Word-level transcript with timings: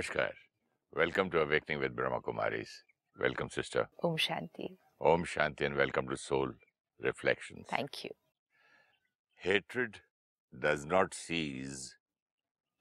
Namaskar. 0.00 0.30
Welcome 0.96 1.28
to 1.30 1.42
Awakening 1.42 1.80
with 1.80 1.94
Brahma 1.94 2.20
Kumaris. 2.20 2.68
Welcome, 3.20 3.50
sister. 3.50 3.86
Om 4.02 4.16
Shanti. 4.16 4.78
Om 4.98 5.24
Shanti 5.24 5.66
and 5.66 5.76
welcome 5.76 6.08
to 6.08 6.16
Soul 6.16 6.52
Reflections. 7.02 7.66
Thank 7.68 8.04
you. 8.04 8.10
Hatred 9.34 10.00
does 10.58 10.86
not 10.86 11.12
cease 11.12 11.96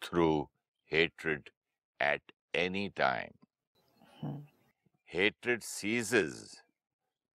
through 0.02 0.48
hatred 0.86 1.50
at 2.00 2.22
any 2.54 2.90
time. 2.90 3.34
Hmm. 4.22 4.44
Hatred 5.04 5.62
ceases 5.62 6.62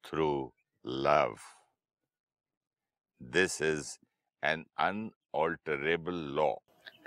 through 0.03 0.53
love. 0.83 1.43
This 3.21 3.61
is 3.61 3.99
an 4.43 4.65
unalterable 4.79 6.15
law. 6.41 6.57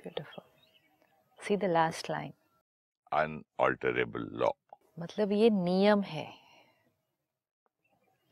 Beautiful. 0.03 0.43
See 1.41 1.55
the 1.55 1.67
last 1.67 2.07
line. 2.07 2.33
Unalterable 3.13 4.25
law 4.31 4.49
मतलब 4.99 5.31
ये 5.31 5.49
नियम 5.49 6.01
है। 6.01 6.33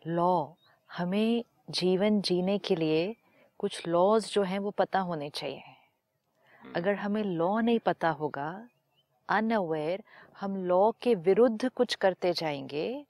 law 0.07 0.47
हमें 0.97 1.43
जीवन 1.69 2.21
जीने 2.21 2.57
के 2.57 2.75
लिए 2.75 3.15
कुछ 3.59 3.87
लॉज 3.87 4.31
जो 4.33 4.43
हैं 4.43 4.59
वो 4.59 4.71
पता 4.71 4.99
होने 4.99 5.29
चाहिए। 5.29 5.61
अगर 6.75 6.95
हमें 6.95 7.23
लॉ 7.23 7.59
नहीं 7.61 7.79
पता 7.79 8.09
होगा 8.09 8.67
अनअवेयर 9.29 10.03
हम 10.39 10.65
लॉ 10.65 10.91
के 10.91 11.15
विरुद्ध 11.15 11.69
कुछ 11.69 11.95
करते 11.95 12.33
जाएँगे 12.33 13.05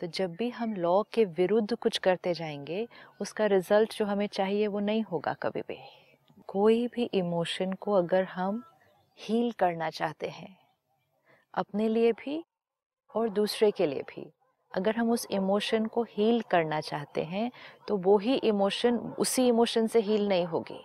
तो 0.00 0.06
जब 0.06 0.34
भी 0.34 0.50
हम 0.50 0.74
लॉ 0.74 1.02
के 1.02 1.24
विरुद्ध 1.24 1.74
कुछ 1.74 1.98
करते 1.98 2.34
जाएँगे 2.34 2.88
उसका 3.20 3.46
रिज़ल्ट 3.46 3.96
जो 3.96 4.04
हमें 4.04 4.26
चाहिए 4.26 4.66
वो 4.66 4.80
नहीं 4.80 5.02
होगा 5.02 5.32
कभी 5.32 5.60
भी। 5.60 5.78
कोई 6.46 6.86
भी 6.86 7.04
इमोशन 7.04 7.72
को 7.72 7.92
अगर 7.92 8.24
हम 8.24 8.62
हील 9.18 9.52
करना 9.52 9.90
चाहते 9.90 10.28
हैं 10.28 10.61
अपने 11.54 11.88
लिए 11.88 12.12
भी 12.12 12.44
और 13.16 13.28
दूसरे 13.28 13.70
के 13.70 13.86
लिए 13.86 14.02
भी। 14.02 14.32
अगर 14.76 14.96
हम 14.96 15.10
उस 15.10 15.26
इमोशन 15.30 15.86
को 15.86 16.02
हील 16.02 16.42
करना 16.42 16.80
चाहते 16.80 17.24
हैं 17.24 17.52
तो 17.88 17.96
वो 17.96 18.18
ही 18.18 18.34
इमोशन 18.34 18.96
उसी 18.96 19.48
इमोशन 19.48 19.86
से 19.86 20.00
हील 20.00 20.28
नहीं 20.28 20.44
होगी। 20.44 20.84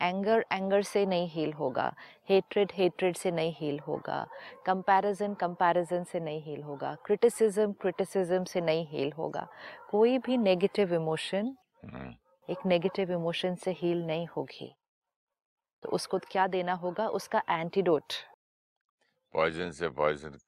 एंगर 0.00 0.44
एंगर 0.52 0.82
से 0.82 1.06
नहीं 1.06 1.28
हील 1.28 1.52
होगा। 1.52 1.94
हेट्रेड 2.28 2.72
हेट्रेड 2.74 3.16
से 3.16 3.30
नहीं 3.30 3.54
हील 3.58 3.80
होगा। 3.80 4.26
कंपैरिजन 4.66 5.34
कंपैरिजन 5.34 6.04
से 6.04 6.20
नहीं 6.20 6.42
हील 6.42 6.62
होगा। 6.62 6.96
क्रिटिसिज्म 7.04 7.72
क्रिटिसिज्म 7.72 8.44
से 8.44 8.60
नहीं 8.60 8.86
हील 8.86 9.12
होगा। 9.12 9.48
कोई 9.90 10.18
भी 10.18 10.36
नेगेटिव 10.36 10.94
इमोशन 10.94 11.56
Hmm. 11.86 12.12
एक 12.50 12.66
नेगेटिव 12.66 13.12
इमोशन 13.12 13.54
से 13.54 13.70
हील 13.70 14.06
नहीं 14.06 14.26
होगी। 14.26 14.76
तो 15.82 15.88
उसको 15.88 16.18
क्या 16.18 16.46
देना 16.46 16.72
होगा? 16.72 17.08
उसका 17.08 17.42
एंटीडोट 17.50 18.12
पॉइजन 19.34 19.70
से 19.70 19.88
पॉइजन 19.88 20.38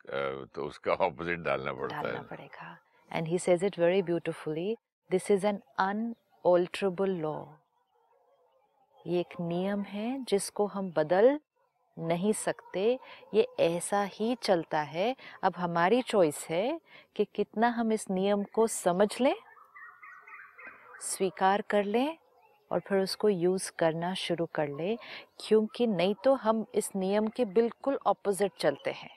तो 0.54 0.66
उसका 0.66 0.92
ऑपोजिट 0.92 1.38
डालना 1.38 1.72
पड़ता 1.72 2.02
डालना 2.02 2.18
है। 2.18 2.24
पड़ेगा। 2.24 2.76
And 3.10 3.28
he 3.28 3.38
says 3.38 3.64
it 3.64 3.78
very 3.78 4.02
beautifully 4.02 4.76
this 5.10 5.30
is 5.30 5.46
an 5.46 5.60
unalterable 5.78 7.10
law 7.20 7.34
ये 9.06 9.20
एक 9.20 9.40
नियम 9.40 9.82
है 9.82 10.24
जिसको 10.24 10.66
हम 10.66 10.92
बदल 10.96 11.38
नहीं 11.96 12.32
सकते। 12.32 12.98
ये 13.34 13.46
ऐसा 13.60 14.02
ही 14.12 14.34
चलता 14.42 14.80
है। 14.80 15.14
अब 15.42 15.56
हमारी 15.56 16.00
चॉइस 16.02 16.46
है 16.50 16.80
कि 17.16 17.24
कितना 17.34 17.68
हम 17.68 17.92
इस 17.92 18.08
नियम 18.10 18.42
को 18.54 18.66
समझ 18.66 19.08
लें 19.20 19.34
स्वीकार 21.02 21.62
कर 21.70 21.84
लें 21.84 22.18
और 22.72 22.80
फिर 22.80 22.98
उसको 22.98 23.28
यूज़ 23.28 23.72
करना 23.78 24.14
शुरू 24.14 24.46
कर 24.46 24.68
ले, 24.68 24.96
क्योंकि 25.46 25.86
नहीं 25.86 26.14
तो 26.24 26.34
हम 26.34 26.66
इस 26.74 26.90
नियम 26.96 27.28
के 27.28 27.44
बिल्कुल 27.44 27.98
ऑपोजिट 28.06 28.52
चलते 28.60 28.90
हैं। 28.90 29.10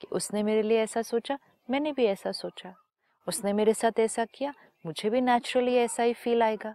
कि 0.00 0.06
उसने 0.12 0.42
मेरे 0.42 0.62
लिए 0.62 0.78
ऐसा 0.78 1.02
सोचा, 1.02 1.38
मैंने 1.70 1.92
भी 1.92 2.04
ऐसा 2.04 2.32
सोचा। 2.32 2.74
उसने 3.28 3.52
मेरे 3.52 3.74
साथ 3.74 4.00
ऐसा 4.00 4.24
किया, 4.24 4.54
मुझे 4.86 5.10
भी 5.10 5.20
नेचुरली 5.20 5.76
ऐसा 5.76 6.02
ही 6.02 6.12
फील 6.12 6.42
आएगा। 6.42 6.74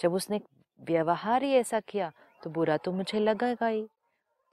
जब 0.00 0.14
उसने 0.14 0.40
व्यवहार 0.80 1.42
ही 1.42 1.52
ऐसा 1.52 1.80
किया 1.80 2.12
तो 2.44 2.50
बुरा 2.50 2.76
तो 2.76 2.92
मुझे 2.92 3.20
लगेगा 3.20 3.66
ही। 3.66 3.86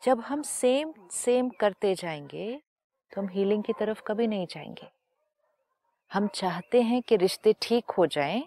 जब 0.04 0.20
हम 0.20 0.42
सेम 0.42 0.94
सेम 1.12 1.50
करते 1.50 1.96
जाएँगे 1.96 2.62
तो 3.14 3.22
हम 3.22 3.30
हीलिंग 3.30 3.64
की 3.64 3.74
तरफ़ 3.74 4.02
कभी 4.08 4.28
नहीं 4.28 4.48
जाएँगे। 4.48 4.88
हम 6.14 6.28
चाहते 6.28 6.82
हैं 6.82 7.02
कि 7.02 7.16
रिश्ते 7.16 7.56
ठीक 7.62 7.92
हो 7.92 8.08
जाएँ 8.08 8.44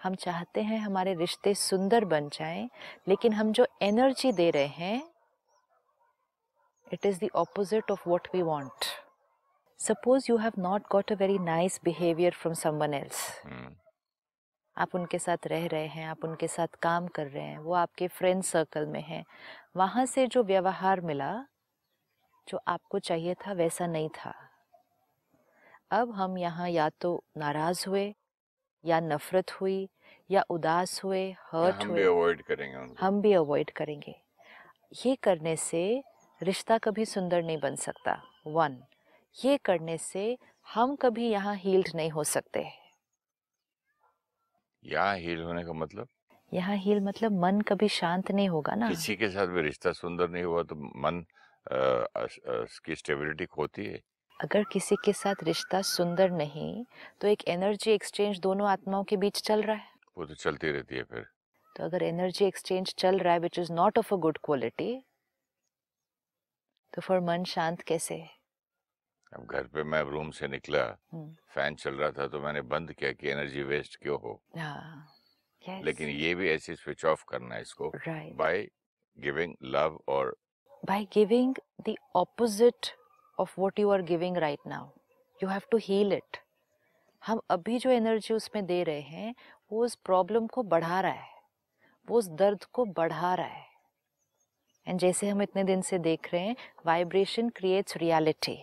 हम 0.00 0.14
चाहते 0.14 0.62
हैं 0.62 0.78
हमारे 0.78 1.14
रिश्ते 1.14 1.54
सुंदर 1.54 2.04
बन 2.04 2.28
जाएँ 2.28 2.68
लेकिन 3.08 3.32
हम 3.32 3.52
जो 3.52 3.66
एनर्जी 3.82 4.32
दे 4.32 4.50
रहे 4.50 4.66
हैं 4.66 5.02
it 6.92 7.06
is 7.06 7.24
opposite 7.34 7.90
of 7.90 8.06
what 8.06 8.28
we 8.34 8.42
want. 8.42 8.88
Suppose 9.80 10.28
you 10.28 10.38
have 10.38 10.56
not 10.56 10.88
got 10.88 11.10
a 11.10 11.16
very 11.16 11.38
nice 11.38 11.78
behavior 11.78 12.30
from 12.32 12.54
someone 12.54 12.94
else. 12.94 13.22
हम्म, 13.44 13.74
आप 14.76 14.94
उनके 14.94 15.18
साथ 15.18 15.46
रह 15.46 15.66
रहे 15.66 15.86
हैं 15.86 16.06
आप 16.06 16.24
उनके 16.24 16.48
साथ 16.48 16.78
काम 16.82 17.06
कर 17.08 17.26
रहे 17.26 17.44
हैं 17.44 17.58
वो 17.58 17.74
आपके 17.74 18.08
फ्रेंड 18.08 18.42
सर्कल 18.42 18.86
में 18.86 19.02
हैं 19.02 19.24
वहाँ 19.76 20.04
से 20.06 20.26
जो 20.26 20.42
व्यवहार 20.42 21.00
मिला 21.00 21.32
जो 22.48 22.60
आपको 22.68 22.98
चाहिए 22.98 23.34
था 23.46 23.52
वैसा 23.52 23.86
नहीं 23.86 24.08
था 24.08 24.34
अब 25.90 26.12
हम 26.12 26.38
यहाँ 26.38 26.68
या 26.68 26.88
तो 27.00 27.22
नाराज़ 27.36 27.84
हुए 27.88 28.14
या 28.86 29.00
नफरत 29.00 29.50
हुई 29.52 29.88
या 30.30 30.44
उदास 30.50 31.04
हुए 31.04 31.30
हर्ट 31.32 31.82
हम 31.82 31.88
हुए 31.88 32.00
भी 32.00 32.06
अवॉइड 32.06 32.42
करेंगे 32.42 32.94
हम 33.00 33.20
भी 33.20 33.32
अवॉइड 33.32 33.70
करेंगे। 33.70 34.22
ये 35.06 35.16
करने 35.16 35.56
से 35.56 36.04
रिश्ता 36.42 36.78
कभी 36.78 37.04
सुंदर 37.04 37.42
नहीं 37.42 37.60
बन 37.60 37.76
सकता। 37.76 38.22
वन 38.46 38.82
ये 39.44 39.56
करने 39.56 39.98
से 39.98 40.38
हम 40.74 40.96
कभी 40.96 41.28
यहाँ 41.28 41.54
हील्ड 41.56 41.88
नहीं 41.94 42.10
हो 42.10 42.24
सकते। 42.24 42.66
यहाँ 44.84 45.16
हील 45.16 45.42
होने 45.42 45.64
का 45.64 45.72
मतलब? 45.72 46.08
यहाँ 46.52 46.76
हील 46.76 47.00
मतलब 47.00 47.32
मन 47.32 47.60
कभी 47.60 47.88
शांत 47.88 48.30
नहीं 48.30 48.48
होगा 48.48 48.74
ना। 48.74 48.88
किसी 48.88 49.16
के 49.16 49.28
साथ 49.28 49.46
भी 49.46 49.62
रिश्ता 49.62 49.92
सुंदर 49.92 50.28
नहीं 50.28 50.44
हुआ 50.44 50.62
तो 50.62 50.74
मन 50.76 51.26
अ, 51.70 52.06
अ, 52.16 52.22
अ, 52.22 52.66
की 52.84 52.94
स्टेबिलिटी 52.94 53.46
खोती 53.46 53.86
है। 53.86 54.00
अगर 54.40 54.64
किसी 54.64 54.96
के 55.04 55.12
साथ 55.12 55.42
रिश्ता 55.42 55.80
सुंदर 55.82 56.30
नहीं 56.30 56.84
तो 57.20 57.28
एक 57.28 57.48
एनर्जी 57.48 57.90
एक्सचेंज 57.90 58.38
दोनों 58.40 58.68
आत्माओं 58.68 59.04
के 59.04 59.16
बीच 59.16 59.40
चल 59.42 59.62
रहा 59.62 59.76
है। 59.76 59.88
वो 60.18 60.24
तो 60.26 60.34
चलती 60.34 60.70
रहती 60.70 60.96
है 60.96 61.02
फिर। 61.02 61.26
तो 61.76 61.84
अगर 61.84 62.02
एनर्जी 62.02 62.44
एक्सचेंज 62.44 62.94
चल 62.98 63.18
रहा 63.18 63.32
है 63.32 63.38
which 63.38 63.58
is 63.58 63.72
not 63.72 63.98
of 63.98 64.14
a 64.14 64.16
good 64.16 64.38
quality 64.44 64.92
तो 66.92 67.02
फिर 67.02 67.20
मन 67.20 67.44
शांत 67.44 67.82
कैसे? 67.82 68.16
अब 69.32 69.46
घर 69.46 69.66
पे 69.66 69.82
मैं 69.82 70.02
रूम 70.02 70.30
से 70.30 70.48
निकला 70.48 70.84
हम्म। 71.12 71.34
फ़ैन 71.54 71.74
चल 71.74 71.94
रहा 71.94 72.10
था 72.10 72.26
तो 72.28 72.40
मैंने 72.40 72.60
बंद 72.62 72.92
किया 72.92 73.12
कि 73.12 73.28
एनर्जी 73.28 73.62
वेस्ट 73.62 73.96
क्यों 74.02 74.20
हो? 74.20 74.40
हाँ 74.56 75.06
yes, 75.64 75.84
लेकिन 75.84 76.08
ये 76.08 76.34
भी 76.34 76.50
ऐसे 76.50 76.76
स्विच 76.76 77.04
ऑफ़ 77.04 77.24
करना 77.28 77.54
है 77.54 77.60
इसको. 77.62 77.90
बाय 78.36 78.66
गिविंग 79.18 79.54
लव 79.62 79.98
और 80.08 80.36
by 80.90 81.02
giving 81.14 81.54
the 81.88 81.96
opposite 82.16 82.90
of 83.38 83.56
what 83.56 83.78
you 83.78 83.90
are 83.90 84.02
giving 84.02 84.34
right 84.34 84.66
now. 84.66 84.84
You 85.40 85.48
have 85.48 85.68
to 85.70 85.78
heal 85.88 86.12
it. 86.12 86.38
हम 87.22 87.40
अभी 87.50 87.78
जो 87.78 87.90
एनर्जी 87.90 88.34
उसमें 88.34 88.64
दे 88.66 88.82
रहे 88.84 89.00
हैं 89.00 89.34
वो 89.72 89.84
उस 89.84 89.94
प्रॉब्लम 90.04 90.46
को 90.46 90.62
बढ़ा 90.62 91.00
रहा 91.00 91.12
है. 91.12 91.34
वो 92.08 92.18
उस 92.18 92.28
दर्द 92.28 92.64
को 92.64 92.84
बढ़ा 92.84 93.34
रहा 93.34 93.46
है. 93.46 93.64
एंड 94.86 94.98
जैसे 95.00 95.28
हम 95.28 95.42
इतने 95.42 95.64
दिन 95.64 95.80
से 95.82 95.98
देख 95.98 96.32
रहे 96.32 96.42
हैं 96.42 96.56
वाइब्रेशन 96.86 97.48
क्रिएट्स 97.48 97.96
रियलिटी 97.96 98.58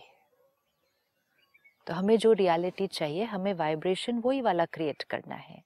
तो 1.86 1.94
हमें 1.94 2.16
जो 2.18 2.32
रियलिटी 2.32 2.86
चाहिए 2.86 3.24
हमें 3.24 3.52
वाइब्रेशन 3.54 4.18
वही 4.24 4.40
वाला 4.40 4.64
क्रिएट 4.64 5.02
करना 5.10 5.34
है. 5.34 5.62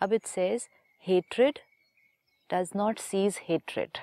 अब 0.00 0.12
it 0.12 0.26
says 0.26 0.68
hatred 1.06 1.58
does 2.50 2.70
not 2.76 2.98
cease 2.98 3.40
hatred 3.48 3.98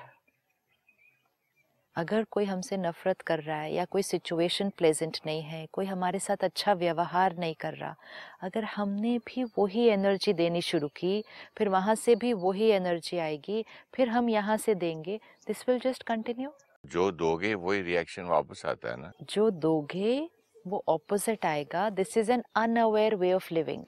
अगर 1.96 2.24
कोई 2.24 2.44
हमसे 2.44 2.76
नफरत 2.76 3.20
कर 3.20 3.40
रहा 3.40 3.60
है 3.60 3.72
या 3.74 3.84
कोई 3.84 4.02
सिचुएशन 4.02 4.70
प्लेजेंट 4.70 5.18
नहीं 5.26 5.42
है 5.42 5.66
कोई 5.72 5.86
हमारे 5.86 6.18
साथ 6.18 6.44
अच्छा 6.44 6.72
व्यवहार 6.72 7.36
नहीं 7.36 7.54
कर 7.54 7.74
रहा 7.74 7.94
अगर 8.42 8.64
हमने 8.64 9.18
भी 9.18 9.44
वही 9.58 9.86
एनर्जी 9.88 10.32
देनी 10.32 10.60
शुरू 10.60 10.88
की 10.88 11.24
फिर 11.56 11.68
वहाँ 11.68 11.94
से 11.94 12.14
भी 12.14 12.32
वही 12.32 12.68
एनर्जी 12.70 13.18
आएगी 13.18 13.64
फिर 13.94 14.08
हम 14.08 14.28
यहाँ 14.28 14.56
से 14.56 14.74
देंगे 14.74 15.20
दिस 15.46 15.68
विल 15.68 15.78
जस्ट 15.78 16.02
कंटिन्यू 16.02 16.50
जो 16.86 17.10
दोगे 17.10 17.54
वही 17.54 17.82
रिएक्शन 17.82 18.22
वापस 18.22 18.66
आता 18.66 18.90
है 18.90 18.96
ना? 18.96 19.12
जो 19.22 19.50
दोगे 19.50 20.28
वो 20.66 20.82
ऑपोजिट 20.88 21.46
आएगा 21.46 21.88
this 21.90 22.16
is 22.16 22.32
an 22.32 22.42
unaware 22.56 23.14
way 23.14 23.32
of 23.32 23.54
living 23.54 23.84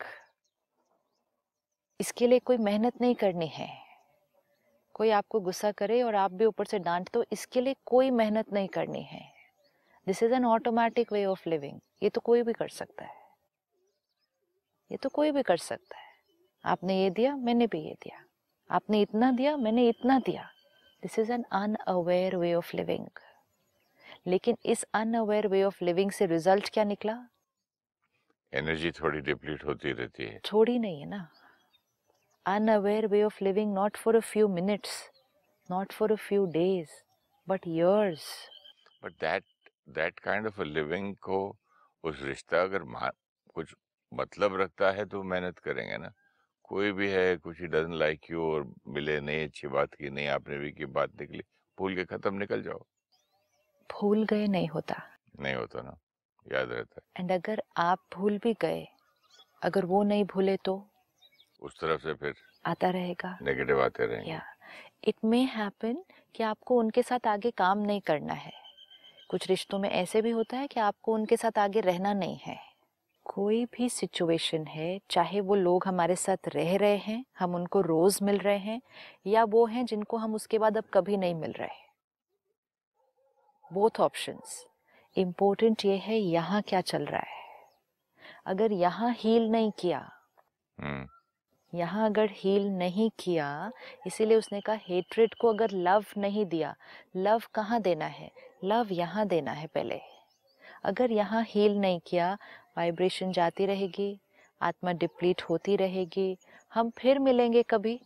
इसके 2.01 2.27
लिए 2.27 2.39
कोई 2.39 2.57
मेहनत 2.57 3.01
नहीं 3.01 3.15
करनी 3.15 3.47
है। 3.47 3.88
कोई 4.99 5.11
आपको 5.11 5.41
गुस्सा 5.41 5.71
करे 5.73 6.01
और 6.03 6.15
आप 6.15 6.33
भी 6.33 6.45
ऊपर 6.45 6.65
से 6.65 6.79
डांट 6.79 7.09
तो 7.09 7.25
इसके 7.33 7.61
लिए 7.61 7.77
कोई 7.87 8.11
मेहनत 8.11 8.53
नहीं 8.53 8.69
करनी 8.69 9.03
है। 9.03 9.21
This 10.07 10.23
is 10.23 10.33
an 10.35 10.45
automatic 10.45 11.13
way 11.13 11.25
of 11.25 11.49
living 11.49 11.79
ये 12.03 12.09
तो 12.09 12.21
कोई 12.21 12.43
भी 12.43 12.53
कर 12.53 12.69
सकता 12.69 13.05
है। 13.05 13.17
ये 14.91 14.97
तो 14.97 15.09
कोई 15.09 15.31
भी 15.31 15.43
कर 15.43 15.57
सकता 15.57 15.99
है। 15.99 16.07
आपने 16.65 17.03
ये 17.03 17.11
दिया 17.11 17.37
मैंने 17.37 17.67
भी 17.67 17.81
ये 17.81 17.95
दिया। 17.95 18.25
आपने 18.71 19.01
इतना 19.01 19.31
दिया 19.33 19.57
मैंने 19.57 19.89
इतना 19.89 20.19
दिया। 20.19 20.49
This 21.03 21.19
is 21.19 21.33
an 21.33 21.45
unaware 21.53 22.37
way 22.37 22.55
of 22.55 22.77
living 22.77 23.07
लेकिन 24.27 24.57
इस 24.65 24.85
अनअवेयर 24.95 25.47
वे 25.47 25.63
ऑफ़ 25.65 25.85
लिविंग 25.85 26.11
से 26.11 26.27
रिज़ल्ट 26.27 26.71
क्या 26.73 26.85
निकला? 26.85 27.19
एनर्जी 28.53 28.91
थोड़ी 28.91 29.21
डिप्लीट 29.21 29.65
होती 29.65 29.93
रहती 29.93 30.27
है। 30.27 30.41
थोड़ी 30.53 30.79
नहीं 30.79 31.01
है 31.01 31.09
ना। 31.09 31.29
Unaware 32.49 33.07
way 33.07 33.23
of 33.23 33.45
living 33.45 33.75
not 33.75 33.97
for 33.97 34.17
a 34.17 34.21
few 34.21 34.49
minutes 34.49 35.11
not 35.71 35.93
for 35.93 36.13
a 36.13 36.17
few 36.17 36.47
days 36.47 36.91
but 37.49 37.61
years. 37.69 38.23
But 39.05 39.13
that 39.13 39.45
that 39.89 40.19
kind 40.19 40.47
of 40.47 40.63
living 40.63 41.17
को 41.17 41.57
उस 42.05 42.23
रिश्ता 42.23 42.63
अगर 42.63 42.83
कुछ 43.55 43.75
मतलब 44.13 44.61
रखता 44.61 44.91
है 44.91 45.05
तो 45.05 45.23
मेहनत 45.23 45.59
करेंगे 45.59 45.97
ना। 45.97 46.13
कोई 46.63 46.93
भी 46.93 47.11
है 47.11 47.37
कुछ 47.37 47.61
ही 47.61 47.67
डजन 47.67 47.93
लाइक 47.93 48.31
यू 48.31 48.43
और 48.43 48.75
मिले 48.89 49.21
नहीं 49.21 49.45
अच्छी 49.45 49.69
बात 49.69 49.95
की 49.95 50.11
नहीं 50.11 50.29
आपने 50.29 50.59
भी 50.59 50.73
की 50.73 50.87
बात 50.87 51.21
निकली 51.21 51.43
भूल 51.79 51.95
के 51.95 52.05
खत्म 52.05 52.35
निकल 52.35 52.63
जाओ। 52.63 52.85
भूल 53.91 54.25
गए 54.25 54.47
नहीं 54.47 54.69
होता। 54.69 55.03
नहीं 55.41 55.55
होता 55.55 55.83
ना 55.83 55.99
याद 56.53 56.73
रहता 56.73 57.01
एंड 57.17 57.33
अगर 57.33 57.63
आप 57.77 57.99
भूल 58.15 58.39
भी 58.39 58.55
गए 58.55 58.87
अगर 59.63 59.85
वो 59.85 60.03
नहीं 60.03 60.25
भूले 60.25 60.57
तो? 60.57 60.91
उस 61.63 61.81
तरफ़ 61.81 62.03
से 62.03 62.15
फिर 62.15 62.35
आता 62.67 62.91
रहेगा। 62.91 63.37
नेगेटिव 63.43 63.83
आते 63.83 64.07
रहेंगे। 64.07 64.39
इट 65.05 65.15
मे 65.25 65.43
हैपन 65.55 66.05
कि 66.35 66.43
आपको 66.43 66.79
उनके 66.79 67.03
साथ 67.03 67.27
आगे 67.27 67.51
काम 67.51 67.79
नहीं 67.79 68.01
करना 68.01 68.35
है। 68.35 68.53
कुछ 69.31 69.49
रिश्तों 69.49 69.79
में 69.79 69.89
ऐसे 69.91 70.23
भी 70.23 70.31
होता 70.31 70.57
है 70.57 70.67
कि 70.67 70.81
आपको 70.81 71.15
उनके 71.15 71.37
साथ 71.37 71.59
आगे 71.59 71.81
रहना 71.81 72.13
नहीं 72.13 72.39
है। 72.43 72.59
कोई 73.27 73.65
भी 73.65 73.89
सिचुएशन 73.89 74.67
है 74.67 75.01
चाहे 75.11 75.41
वो 75.41 75.55
लोग 75.55 75.87
हमारे 75.87 76.17
साथ 76.17 76.49
रह 76.49 76.77
रहे 76.77 76.97
हैं 76.97 77.25
हम 77.39 77.55
उनको 77.55 77.81
रोज 77.81 78.19
मिल 78.23 78.39
रहे 78.39 78.59
हैं 78.59 78.81
या 79.27 79.45
वो 79.45 79.65
हैं 79.67 79.85
जिनको 79.87 80.17
हम 80.17 80.35
उसके 80.35 80.59
बाद 80.59 80.77
अब 80.77 80.85
कभी 80.95 81.17
नहीं 81.17 81.35
मिल 81.35 81.53
रहे 81.53 81.87
बोथ 83.71 84.01
ऑप्शंस 84.01 84.65
इम्पोर्टेंट 85.17 85.85
ये 85.85 85.97
है 85.97 86.17
यहाँ 86.17 86.63
क्या 86.63 86.81
चल 86.81 87.05
रहा 87.05 87.21
है। 87.21 87.37
अगर 88.47 88.73
यहाँ 88.73 89.15
हील 89.19 89.51
नहीं 89.51 89.71
किया 89.79 89.99
हम्म। 90.79 91.07
यहाँ 91.73 92.07
अगर 92.11 92.31
हील 92.33 92.69
नहीं 92.69 93.11
किया 93.19 93.49
इसीलिए 94.07 94.37
उसने 94.37 94.61
कहा 94.61 94.79
हेट्रेड 94.83 95.35
को 95.35 95.49
अगर 95.49 95.71
लव 95.71 96.05
नहीं 96.17 96.45
दिया 96.47 96.75
लव 97.17 97.43
कहाँ 97.55 97.81
देना 97.83 98.07
है? 98.07 98.31
लव 98.65 98.93
यहाँ 98.93 99.27
देना 99.29 99.53
है 99.53 99.67
पहले। 99.67 100.01
अगर 100.85 101.11
यहाँ 101.13 101.45
हील 101.49 101.79
नहीं 101.79 102.01
किया 102.07 102.33
वाइब्रेशन 102.79 103.33
जाती 103.33 103.67
रहेगी 103.67 104.19
आत्मा 104.61 104.93
डिप्लीट 104.93 105.43
होती 105.43 105.77
रहेगी 105.77 106.37
हम 106.73 106.91
फिर 106.99 107.19
मिलेंगे 107.19 107.63
कभी? 107.63 108.01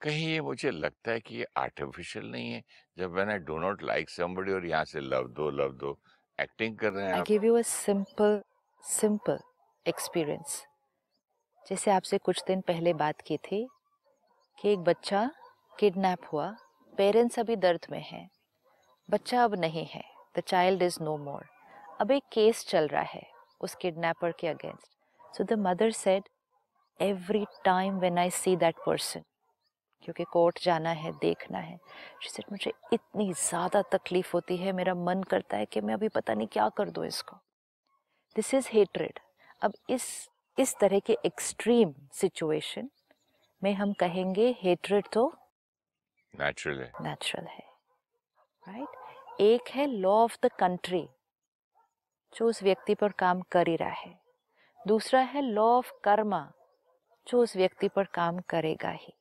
कहीं 0.00 0.26
ये 0.28 0.40
मुझे 0.40 0.70
लगता 0.70 1.10
है 1.10 1.20
कि 1.20 1.36
ये 1.36 1.46
आर्टिफिशियल 1.56 2.26
नहीं 2.26 2.50
है। 2.52 2.62
जब 2.96 3.12
मैंने 3.12 3.38
डो 3.38 3.58
नॉट 3.58 3.82
लाइक 3.82 4.10
समबडी 4.10 4.52
और 4.52 4.66
यहाँ 4.66 4.84
से 4.84 5.00
लव 5.00 5.28
दो 5.36 5.50
लव 5.52 5.72
दो 5.80 5.98
एक्टिंग 6.38 6.76
कर 6.78 6.92
रहे 6.92 7.06
हैं 7.06 7.12
I 7.12 7.22
give 7.28 7.44
you 7.44 7.54
a 7.54 7.62
simple 7.66 8.40
simple 8.84 9.38
experience 9.86 10.62
जैसे 11.66 11.90
आपसे 11.90 12.18
कुछ 12.18 12.42
दिन 12.46 12.60
पहले 12.60 12.92
बात 12.94 13.20
की 13.20 13.36
थी 13.36 13.66
कि 14.58 14.72
एक 14.72 14.78
बच्चा 14.80 15.30
किडनैप 15.78 16.26
हुआ, 16.32 16.48
पेरेंट्स 16.92 17.38
अभी 17.38 17.56
दर्द 17.56 17.86
में 17.90 18.02
हैं। 18.02 18.28
बच्चा 19.08 19.44
अब 19.44 19.54
नहीं 19.54 19.84
है, 19.86 20.02
the 20.36 20.40
child 20.40 20.82
is 20.82 20.98
no 21.02 21.16
more. 21.18 21.44
अब 22.00 22.10
एक 22.10 22.22
केस 22.32 22.64
चल 22.68 22.88
रहा 22.88 23.02
है 23.02 23.22
उस 23.60 23.74
किडनैपर 23.74 24.32
के 24.40 24.48
against. 24.48 25.36
So 25.36 25.44
the 25.44 25.58
mother 25.58 25.90
said 25.92 26.28
every 27.00 27.44
time 27.64 27.98
when 27.98 28.18
I 28.18 28.30
see 28.32 28.56
that 28.56 28.76
person 28.86 29.22
क्योंकि 30.02 30.24
कोर्ट 30.24 30.58
जाना 30.62 30.90
है, 30.90 31.12
देखना 31.12 31.58
है 31.58 31.78
शी 32.22 32.30
सेड 32.30 32.44
मुझे 32.52 32.72
इतनी 32.92 33.32
ज़्यादा 33.32 33.82
तकलीफ़ 33.92 34.30
होती 34.34 34.56
है, 34.56 34.72
मेरा 34.72 34.94
मन 34.94 35.22
करता 35.22 35.56
है 35.56 35.66
कि 35.66 35.80
मैं 35.80 35.94
अभी 35.94 36.08
पता 36.08 36.34
नहीं 36.34 36.46
क्या 36.48 36.68
कर 36.68 36.90
दूँ 36.90 37.06
इसको। 37.06 37.36
दिस 38.36 38.54
इज़ 38.54 38.68
हेट्रेड 38.72 39.18
अब 39.62 39.72
इस 39.90 40.08
इस 40.58 40.76
तरह 40.80 40.98
के 40.98 41.16
एक्सट्रीम 41.26 41.94
सिचुएशन 42.12 42.90
में 43.62 43.74
हम 43.74 43.92
कहेंगे 43.92 44.56
हेट्रेड 44.62 45.08
तो 45.12 45.34
नेचुरल 46.34 46.80
है 46.80 46.92
नेचुरल 47.00 47.46
है 47.46 47.64
राइट 48.68 49.40
एक 49.40 49.68
है 49.68 49.86
लॉ 49.86 50.10
ऑफ़ 50.10 50.36
द 50.42 50.50
कंट्री 50.52 51.08
जो 52.32 52.48
उस 52.48 52.62
व्यक्ति 52.62 52.94
पर 52.94 53.12
काम 53.12 53.40
कर 53.40 53.68
ही 53.68 53.76
रहा 53.76 53.90
है। 53.90 54.20
दूसरा 54.88 55.20
है 55.20 55.40
लॉ 55.40 55.64
ऑफ़ 55.64 55.92
कर्मा 56.04 56.52
जो 57.26 57.42
उस 57.42 57.56
व्यक्ति 57.56 57.88
पर 57.88 58.04
काम 58.04 58.38
करेगा 58.38 58.90
ही। 58.90 59.12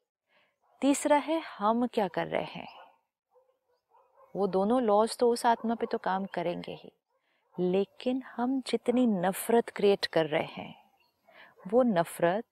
तीसरा 0.81 1.18
है 1.18 1.42
हम 1.57 1.88
क्या 1.88 2.07
कर 2.07 2.28
रहे 2.28 2.44
हैं? 2.44 2.68
वो 4.36 4.48
दोनों 4.48 4.81
लॉज 4.81 5.18
तो 5.18 5.30
उस 5.30 5.45
आत्मा 5.45 5.75
पे 5.75 5.86
तो 5.86 5.98
काम 5.98 6.25
करेंगे 6.25 6.72
ही। 6.72 6.92
लेकिन 7.60 8.22
हम 8.22 8.62
जितनी 8.62 9.07
नफरत 9.07 9.69
क्रिएट 9.69 10.06
कर 10.06 10.25
रहे 10.25 10.44
हैं 10.44 10.81
वो 11.65 11.83
नफरत 11.83 12.43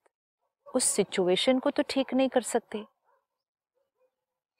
उस 0.68 0.84
सिचुएशन 0.86 1.60
को 1.60 1.70
तो 1.72 1.84
ठीक 1.90 2.14
नहीं 2.14 2.30
कर 2.30 2.42
सकते। 2.44 2.86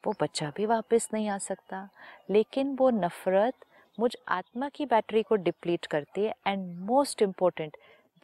वो 0.04 0.14
बच्चा 0.22 0.52
भी 0.58 0.66
वापस 0.66 1.10
नहीं 1.14 1.28
आ 1.30 1.38
सकता 1.38 1.88
लेकिन 2.30 2.76
वो 2.76 2.90
नफरत 2.90 3.66
मुझ 3.98 4.16
आत्मा 4.28 4.70
की 4.70 4.86
बैटरी 4.86 5.24
को 5.24 5.36
डिप्लीट 5.38 5.86
करती 5.86 6.24
है 6.24 6.34
एंड 6.48 6.68
मोस्ट 6.82 7.22
इम्पोर्टेंट 7.22 7.78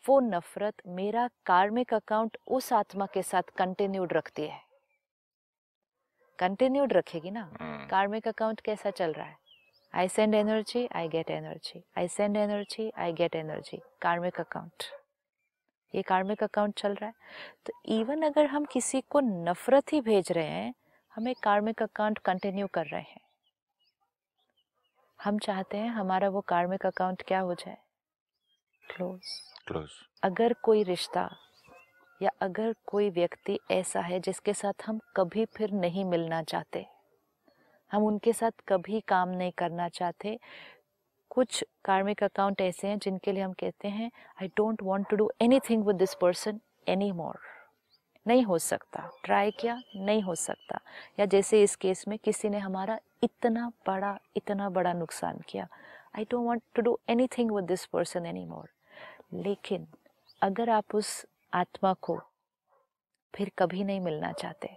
वो 0.04 0.20
नफरत 0.20 0.82
मेरा 0.88 1.28
कार्मिक 1.46 1.94
अकाउंट 1.94 2.38
उस 2.48 2.72
आत्मा 2.74 3.06
के 3.14 3.22
साथ 3.24 3.56
कंटिन्यूड 3.58 4.14
रखती 4.14 4.44
है। 4.44 4.60
कंटिन्यूड 6.40 6.94
रखेगी 6.94 7.32
ना? 7.32 7.42
हम्म, 7.62 7.88
कार्मिक 7.88 8.28
अकाउंट 8.28 8.62
कैसा 8.62 8.90
चल 8.92 9.14
रहा 9.14 9.26
है? 9.26 9.38
I 9.94 10.08
send 10.08 10.36
energy 10.36 10.88
I 10.96 11.08
get 11.08 11.30
energy 11.32 11.84
I 11.98 12.08
send 12.08 12.38
energy 12.38 12.92
I 12.98 13.14
get 13.14 13.36
energy 13.36 13.82
karmic 14.02 14.40
account 14.40 14.84
ये 15.96 16.02
कार्मिक 16.02 16.44
अकाउंट 16.44 16.74
चल 16.78 16.94
रहा 16.94 17.06
है। 17.06 17.14
तो 17.66 17.74
इवन 17.96 18.22
अगर 18.22 18.46
हम 18.46 18.66
किसी 18.66 19.02
को 19.02 19.20
नफरत 19.20 19.94
ही 19.94 20.02
भेज 20.02 20.32
रहे 20.32 20.46
हैं 20.46 20.74
हम 21.16 21.28
एक 21.28 21.40
कार्मिक 21.44 21.84
अकाउंट 21.84 22.18
कंटिन्यू 22.18 22.68
कर 22.68 22.86
रहे 22.86 23.02
हैं। 23.02 23.22
हम 25.20 25.38
चाहते 25.40 25.78
हैं 25.78 25.90
हमारा 25.90 26.30
वो 26.30 26.42
कार्मिक 26.42 26.86
अकाउंट 26.86 27.22
क्या 27.22 27.40
हो 27.40 27.54
जाए? 27.54 27.78
क्लोज 28.84 29.40
क्लोज 29.68 29.90
अगर 30.24 30.54
कोई 30.54 30.84
रिश्ता 30.84 31.30
या 32.22 32.32
अगर 32.42 32.76
कोई 32.88 33.10
व्यक्ति 33.10 33.60
ऐसा 33.72 34.02
है 34.02 34.20
जिसके 34.20 34.54
साथ 34.54 34.84
हम 34.86 35.00
कभी 35.16 35.46
फिर 35.46 35.72
नहीं 35.72 36.06
मिलना 36.06 36.42
चाहते 36.44 36.86
हम 37.92 38.04
उनके 38.04 38.34
साथ 38.34 38.52
कभी 38.68 39.00
काम 39.02 39.30
नहीं 39.30 39.52
करना 39.52 39.90
चाहते 39.90 40.38
कुछ 41.30 41.64
कार्मिक 41.86 42.24
अकाउंट 42.24 42.62
ऐसे 42.62 42.88
हैं 42.88 42.98
जिनके 43.00 43.32
लिए 43.32 43.44
हम 43.44 43.54
कहते 43.54 43.88
हैं 43.88 44.12
I 44.42 44.48
don't 44.58 44.84
want 44.84 45.10
to 45.10 45.16
do 45.16 45.32
anything 45.60 45.86
with 45.86 45.96
this 45.96 46.14
person 46.14 46.60
anymore 47.12 47.40
नहीं 48.26 48.44
हो 48.44 48.58
सकता। 48.58 49.10
ट्राई 49.24 49.52
किया, 49.52 49.80
नहीं 49.96 50.22
हो 50.24 50.36
सकता। 50.36 50.80
या 51.20 51.26
जैसे 51.26 51.62
इस 51.64 51.76
केस 51.76 52.04
में 52.08 52.18
किसी 52.20 52.50
ने 52.50 52.60
हमारा 52.60 53.00
इतना 53.24 53.72
बड़ा 53.88 54.18
इतना 54.38 54.70
बड़ा 54.70 54.94
नुकसान 54.94 55.42
किया। 55.50 55.68
I 56.18 56.24
don't 56.24 56.46
want 56.46 56.64
to 56.76 56.82
do 56.82 56.98
anything 57.28 57.52
with 57.52 57.66
this 57.66 57.86
person 57.86 58.26
any 58.26 58.46
more 58.46 58.70
लेकिन 59.34 59.88
अगर 60.42 60.70
आप 60.70 60.96
उस 60.96 61.26
आत्मा 61.54 61.94
को 62.02 62.20
फिर 63.34 63.52
कभी 63.60 63.84
नहीं 63.84 64.00
मिलना 64.00 64.32
चाहते, 64.32 64.70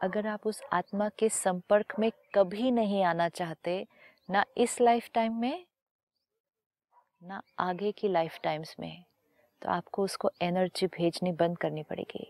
अगर 0.00 0.26
आप 0.26 0.46
उस 0.46 0.62
आत्मा 0.72 1.08
के 1.18 1.28
संपर्क 1.28 1.94
में 1.98 2.10
कभी 2.34 2.70
नहीं 2.70 3.02
आना 3.04 3.28
चाहते 3.28 3.86
ना 4.30 4.44
इस 4.56 4.80
लाइफ 4.80 5.10
टाइम 5.14 5.34
में 5.34 5.66
ना 7.22 7.42
आगे 7.58 7.92
की 7.92 8.08
लाइफ 8.08 8.38
टाइम्स 8.42 8.76
में 8.80 9.04
तो 9.62 9.68
आपको 9.68 10.04
उसको 10.04 10.30
एनर्जी 10.42 10.86
भेजनी 10.86 11.32
बंद 11.32 11.58
करनी 11.58 11.82
पड़ेगी। 11.82 12.26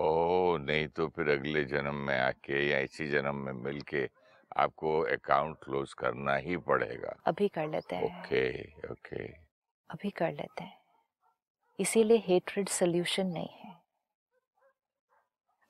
ओ 0.00 0.56
नहीं 0.56 0.88
तो 0.88 1.08
फिर 1.08 1.28
अगले 1.28 1.64
जन्म 1.64 1.94
में 1.94 2.18
आके 2.18 2.70
या 2.70 2.78
इसी 2.78 3.08
जन्म 3.08 3.36
में 3.36 3.52
मिलके 3.52 4.10
आपको 4.56 5.00
अकाउंट 5.00 5.56
क्लोज 5.64 5.94
करना 5.94 6.36
ही 6.36 6.56
पड़ेगा। 6.56 7.16
अभी 7.26 7.48
कर 7.48 7.68
लेते 7.68 7.96
हैं। 7.96 8.20
Okay 8.20 8.64
okay. 8.92 9.26
अभी 9.90 10.10
कर 10.10 10.32
लेते 10.32 10.64
हैं। 10.64 10.78
इसीलिए 11.78 12.18
हेट्रेड 12.18 12.68
सोल्यूशन 12.68 13.26
नहीं 13.26 13.48
है। 13.48 13.82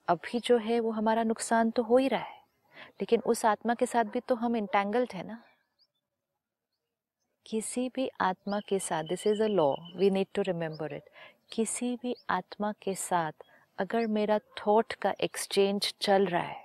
अभी 0.08 0.40
जो 0.40 0.58
है 0.58 0.80
वो 0.80 0.90
हमारा 0.90 1.22
नुकसान 1.22 1.70
तो 1.70 1.82
हो 1.82 1.96
ही 1.96 2.08
रहा 2.08 2.20
है। 2.20 2.43
लेकिन 3.00 3.20
उस 3.26 3.44
आत्मा 3.44 3.74
के 3.74 3.86
साथ 3.86 4.04
भी 4.04 4.20
तो 4.20 4.34
हम 4.34 4.56
इंटेंगल्ड 4.56 5.12
है 5.14 5.26
ना। 5.26 5.42
किसी 7.46 7.88
भी 7.88 8.08
आत्मा 8.20 8.60
के 8.60 8.78
साथ 8.78 9.04
this 9.04 9.26
is 9.26 9.42
a 9.42 9.46
law 9.46 9.72
we 9.96 10.10
need 10.10 10.26
to 10.34 10.42
remember 10.42 10.94
it 10.94 11.08
किसी 11.52 11.94
भी 11.96 12.14
आत्मा 12.30 12.72
के 12.82 12.94
साथ 12.94 13.44
अगर 13.78 14.06
मेरा 14.08 14.38
थॉट 14.58 14.92
का 14.92 15.14
एक्सचेंज 15.20 15.92
चल 16.00 16.26
रहा 16.26 16.42
है, 16.42 16.62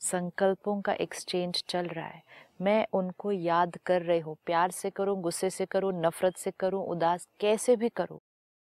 संकल्पों 0.00 0.80
का 0.80 0.92
एक्सचेंज 0.92 1.62
चल 1.68 1.86
रहा 1.86 2.06
है, 2.06 2.22
मैं 2.62 2.86
उनको 2.92 3.32
याद 3.32 3.78
कर 3.86 4.02
रही 4.02 4.20
हूँ, 4.20 4.36
प्यार 4.46 4.70
से 4.70 4.90
करूँ, 4.90 5.20
गुस्से 5.22 5.50
से 5.50 5.66
करूँ, 5.66 5.92
नफरत 6.00 6.36
से 6.36 6.50
करूँ, 6.50 6.84
उदास 6.86 7.26
कैसे 7.40 7.76
भी 7.76 7.88
करूँ 7.88 8.18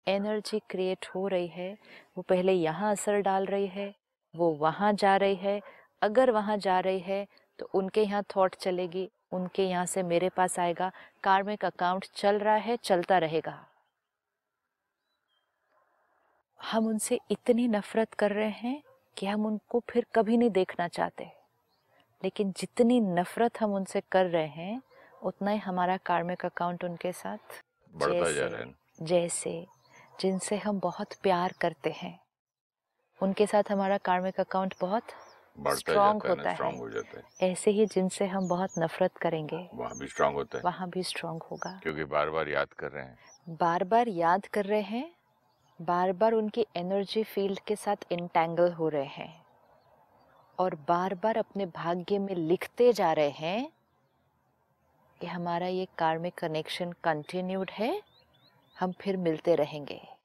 एनर्जी 0.07 0.59
क्रिएट 0.69 1.05
हो 1.15 1.27
रही 1.27 1.47
है, 1.47 1.71
वो 2.17 2.21
पहले 2.21 2.53
यहाँ 2.53 2.91
असर 2.91 3.19
डाल 3.21 3.45
रही 3.45 3.67
है 3.67 3.93
वो 4.37 4.51
वहाँ 4.55 4.91
जा 4.93 5.15
रही 5.17 5.35
है। 5.35 5.61
अगर 6.01 6.31
वहाँ 6.31 6.57
जा 6.57 6.79
रही 6.79 6.99
है 6.99 7.25
तो 7.59 7.69
उनके 7.73 8.01
यहाँ 8.03 8.23
थॉट 8.35 8.55
चलेगी 8.55 9.09
उनके 9.33 9.63
यहाँ 9.63 9.85
से 9.85 10.03
मेरे 10.03 10.29
पास 10.29 10.59
आएगा। 10.59 10.91
कार्मिक 11.23 11.65
अकाउंट 11.65 12.05
चल 12.15 12.39
रहा 12.39 12.55
है 12.55 12.77
चलता 12.77 13.17
रहेगा। 13.17 13.63
हम 16.59 16.87
उनसे 16.87 17.19
इतनी 17.31 17.67
नफरत 17.67 18.13
कर 18.13 18.31
रहे 18.31 18.49
हैं 18.49 18.81
कि 19.17 19.25
हम 19.25 19.45
उनको 19.45 19.83
फिर 19.89 20.05
कभी 20.15 20.37
नहीं 20.37 20.49
देखना 20.49 20.87
चाहते। 20.87 21.25
लेकिन 22.23 22.51
जितनी 22.51 22.99
नफरत 23.01 23.61
हम 23.61 23.73
उनसे 23.73 24.01
कर 24.11 24.25
रहे 24.25 24.47
हैं 24.47 24.81
उतना 25.21 25.51
ही 25.51 25.59
हमारा 25.59 25.97
कार्मिक 25.97 26.45
अकाउंट 26.45 26.83
उनके 26.83 27.11
साथ 27.11 27.61
बढ़ता 27.93 28.31
जा 28.31 28.45
रहा 28.45 28.59
है। 28.59 28.73
जैसे 29.01 29.65
जिनसे 30.19 30.57
हम 30.57 30.79
बहुत 30.79 31.13
प्यार 31.13 31.53
करते 31.61 31.89
हैं। 31.91 32.17
उनके 33.21 33.45
साथ 33.47 33.63
हमारा 33.71 33.97
कार्मिक 33.97 34.39
अकाउंट 34.39 34.73
बहुत 34.81 35.03
स्ट्रॉन्ग 35.67 36.23
होता 36.23 36.49
है। 36.49 36.77
हो 36.79 36.89
जाता 36.89 37.19
है। 37.19 37.51
ऐसे 37.51 37.71
ही 37.71 37.85
जिनसे 37.85 38.25
हम 38.25 38.47
बहुत 38.47 38.71
नफरत 38.79 39.17
करेंगे 39.17 39.69
वहाँ 39.73 39.97
भी 39.97 40.07
स्ट्रॉन्ग 40.07 40.35
होता 40.35 40.57
है। 40.57 40.63
वहाँ 40.63 40.89
भी 40.89 41.03
स्ट्रॉन्ग 41.03 41.43
होगा। 41.43 41.79
क्योंकि 41.83 42.03
बार 42.03 42.29
बार 42.29 42.49
याद 42.49 42.67
कर 42.67 42.91
रहे 42.91 43.03
हैं। 43.03 43.17
बार 43.49 43.83
बार 43.83 44.07
याद 44.07 44.45
कर 44.45 44.65
रहे 44.65 44.81
हैं 44.81 45.11
बार 45.81 46.11
बार 46.11 46.33
उनकी 46.33 46.65
एनर्जी 46.75 47.23
फ़ील्ड 47.23 47.59
के 47.59 47.75
साथ 47.75 47.95
इंटेंगल 48.11 48.71
हो 48.73 48.89
रहे 48.89 49.05
हैं 49.05 49.45
और 50.59 50.75
बार 50.75 51.15
बार 51.15 51.37
अपने 51.37 51.65
भाग्य 51.65 52.19
में 52.19 52.35
लिखते 52.35 52.93
जा 52.93 53.11
रहे 53.13 53.29
हैं 53.29 53.71
कि 55.21 55.27
हमारा 55.27 55.67
ये 55.67 55.87
कार्मिक 55.97 56.33
कनेक्शन 56.33 56.91
कंटिन्यूड 57.03 57.71
है 57.71 58.01
हम 58.79 58.91
फिर 58.91 59.17
मिलते 59.17 59.55
रहेंगे। 59.55 60.16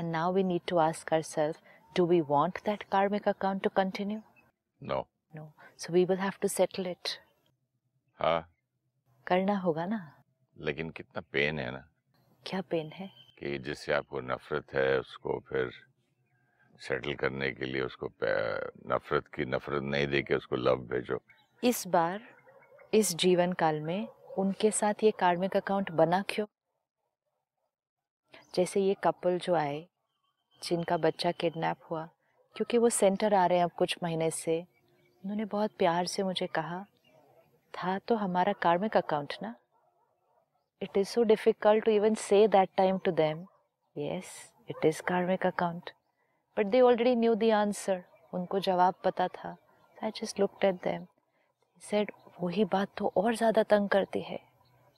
And 0.00 0.12
now 0.12 0.32
we 0.32 0.42
need 0.42 0.62
to 0.68 0.76
ask 0.76 1.14
ourselves 1.14 1.60
do 1.98 2.06
we 2.10 2.18
want 2.28 2.58
that 2.64 2.84
karmic 2.94 3.26
account 3.26 3.62
to 3.66 3.70
continue? 3.78 4.20
No 4.82 5.06
no. 5.36 5.42
So 5.78 5.90
we 5.90 6.04
will 6.06 6.20
have 6.20 6.38
to 6.44 6.48
settle 6.54 6.86
it. 6.86 7.10
हाँ। 8.14 8.52
करना 9.26 9.58
होगा 9.58 9.86
ना? 9.86 10.22
लेकिन 10.58 10.90
कितना 10.90 11.22
पेन 11.32 11.58
है 11.58 11.70
ना। 11.70 11.88
क्या 12.46 12.60
पेन 12.60 12.88
है? 12.88 13.10
कि 13.38 13.58
जिससे 13.58 13.92
आपको 13.92 14.20
नफरत 14.20 14.74
है 14.74 15.00
उसको 15.00 15.38
फिर 15.48 15.70
सेटल 16.80 17.14
करने 17.14 17.50
के 17.52 17.64
लिए 17.64 17.82
उसको 17.82 18.12
नफरत 18.86 19.26
की 19.26 19.44
नफरत 19.44 19.82
नहीं 19.82 20.06
दे 20.06 20.22
के 20.22 20.34
उसको 20.34 20.56
लव 20.56 20.76
भेजो। 20.76 21.22
इस 21.64 21.86
बार 21.86 22.20
इस 22.94 23.14
जीवन 23.16 23.52
काल 23.52 23.80
में 23.80 24.08
उनके 24.38 24.70
साथ 24.70 24.94
ये 25.02 25.10
कार्मिक 25.10 25.56
अकाउंट 25.56 25.90
बना 25.90 26.24
क्यों? 26.28 26.46
जैसे 28.54 28.80
ये 28.80 28.94
कपल 29.04 29.38
जो 29.38 29.54
आए, 29.54 29.86
जिनका 30.62 30.96
बच्चा 30.98 31.30
किडनैप 31.32 31.76
हुआ, 31.90 32.08
क्योंकि 32.56 32.78
वो 32.78 32.88
सेंटर 32.90 33.34
आ 33.34 33.44
रहे 33.46 33.58
हैं 33.58 33.64
अब 33.64 33.70
कुछ 33.78 33.96
महीने 34.02 34.30
से। 34.32 34.58
उन्होंने 35.24 35.44
बहुत 35.46 35.70
प्यार 35.78 36.06
से 36.06 36.22
मुझे 36.22 36.46
कहा, 36.48 36.84
था 37.74 37.98
तो 37.98 38.14
हमारा 38.16 38.52
कार्मिक 38.62 38.96
अकाउंट 38.96 39.34
ना? 39.42 39.54
It 40.82 40.96
is 40.96 41.08
so 41.08 41.22
difficult 41.24 41.84
to 41.84 41.90
even 41.90 42.14
say 42.20 42.46
that 42.48 42.68
time 42.76 42.98
to 42.98 43.10
them 43.12 43.44
yes 43.96 44.36
it 44.70 44.84
is 44.86 45.02
karmic 45.02 45.46
account. 45.46 45.90
But 46.56 46.66
they 46.66 46.80
already 46.80 47.14
knew 47.16 47.34
the 47.34 47.50
answer 47.54 48.02
उनको 48.32 48.58
जवाब 48.60 48.94
पता 49.04 49.28
था. 49.28 49.56
I 49.98 50.10
just 50.16 50.40
looked 50.40 50.64
at 50.64 50.74
them 50.84 51.06
said 51.82 52.10
वही 52.40 52.64
बात 52.66 52.88
तो 52.96 53.12
और 53.16 53.34
ज़्यादा 53.36 53.62
तंग 53.64 53.88
करती 53.88 54.20
है, 54.20 54.38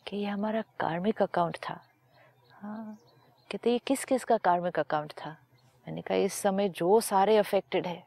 कि 0.06 0.16
ये 0.16 0.26
हमारा 0.26 0.62
कार्मिक 0.80 1.22
अकाउंट 1.22 1.56
था. 1.62 1.80
हाँ 2.52 2.98
कहते 3.54 3.72
ये 3.72 3.78
किस 3.78 4.04
किस 4.04 4.24
का 4.24 4.36
कार्मिक 4.36 4.78
अकाउंट 4.78 5.12
था? 5.12 5.30
मैंने 5.86 6.02
कहा 6.02 6.16
इस 6.18 6.34
समय 6.34 6.68
जो 6.68 7.00
सारे 7.00 7.36
अफेक्टेड 7.36 7.86
है। 7.86 8.02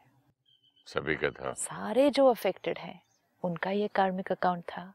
सभी 0.86 1.14
का 1.16 1.30
था। 1.30 1.52
सारे 1.52 2.08
जो 2.10 2.26
अफेक्टेड 2.26 2.78
है 2.78 3.00
उनका 3.42 3.70
ये 3.70 3.88
कार्मिक 3.94 4.32
अकाउंट 4.32 4.64
था। 4.64 4.92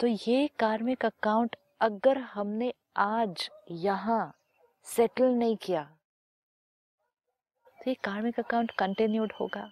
तो 0.00 0.06
ये 0.06 0.48
कार्मिक 0.58 1.04
अकाउंट 1.06 1.56
अगर 1.80 2.18
हमने 2.18 2.72
आज 2.96 3.48
यहाँ 3.70 4.34
सेटल 4.86 5.34
नहीं 5.34 5.56
किया 5.56 5.82
तो 7.78 7.90
ये 7.90 7.96
कार्मिक 8.04 8.40
अकाउंट 8.40 8.70
कंटिन्यूड 8.78 9.32
होगा। 9.40 9.70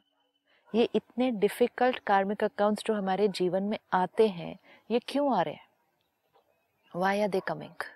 ये 0.73 0.89
इतने 0.95 1.31
डिफ़िकल्ट 1.31 1.99
कार्मिक 2.07 2.45
अकाउंट्स 2.45 2.85
जो 2.87 2.95
हमारे 2.95 3.29
जीवन 3.31 3.63
में 3.63 3.79
आते 3.95 4.29
हैं 4.31 4.57
ये 4.91 5.01
क्यों 5.09 5.35
आ 5.37 5.43
रहे 5.43 5.55
हैं? 5.55 5.67
वाई 6.95 7.21
आर 7.21 7.29
दे 7.29 7.41
कमिंग 7.41 7.92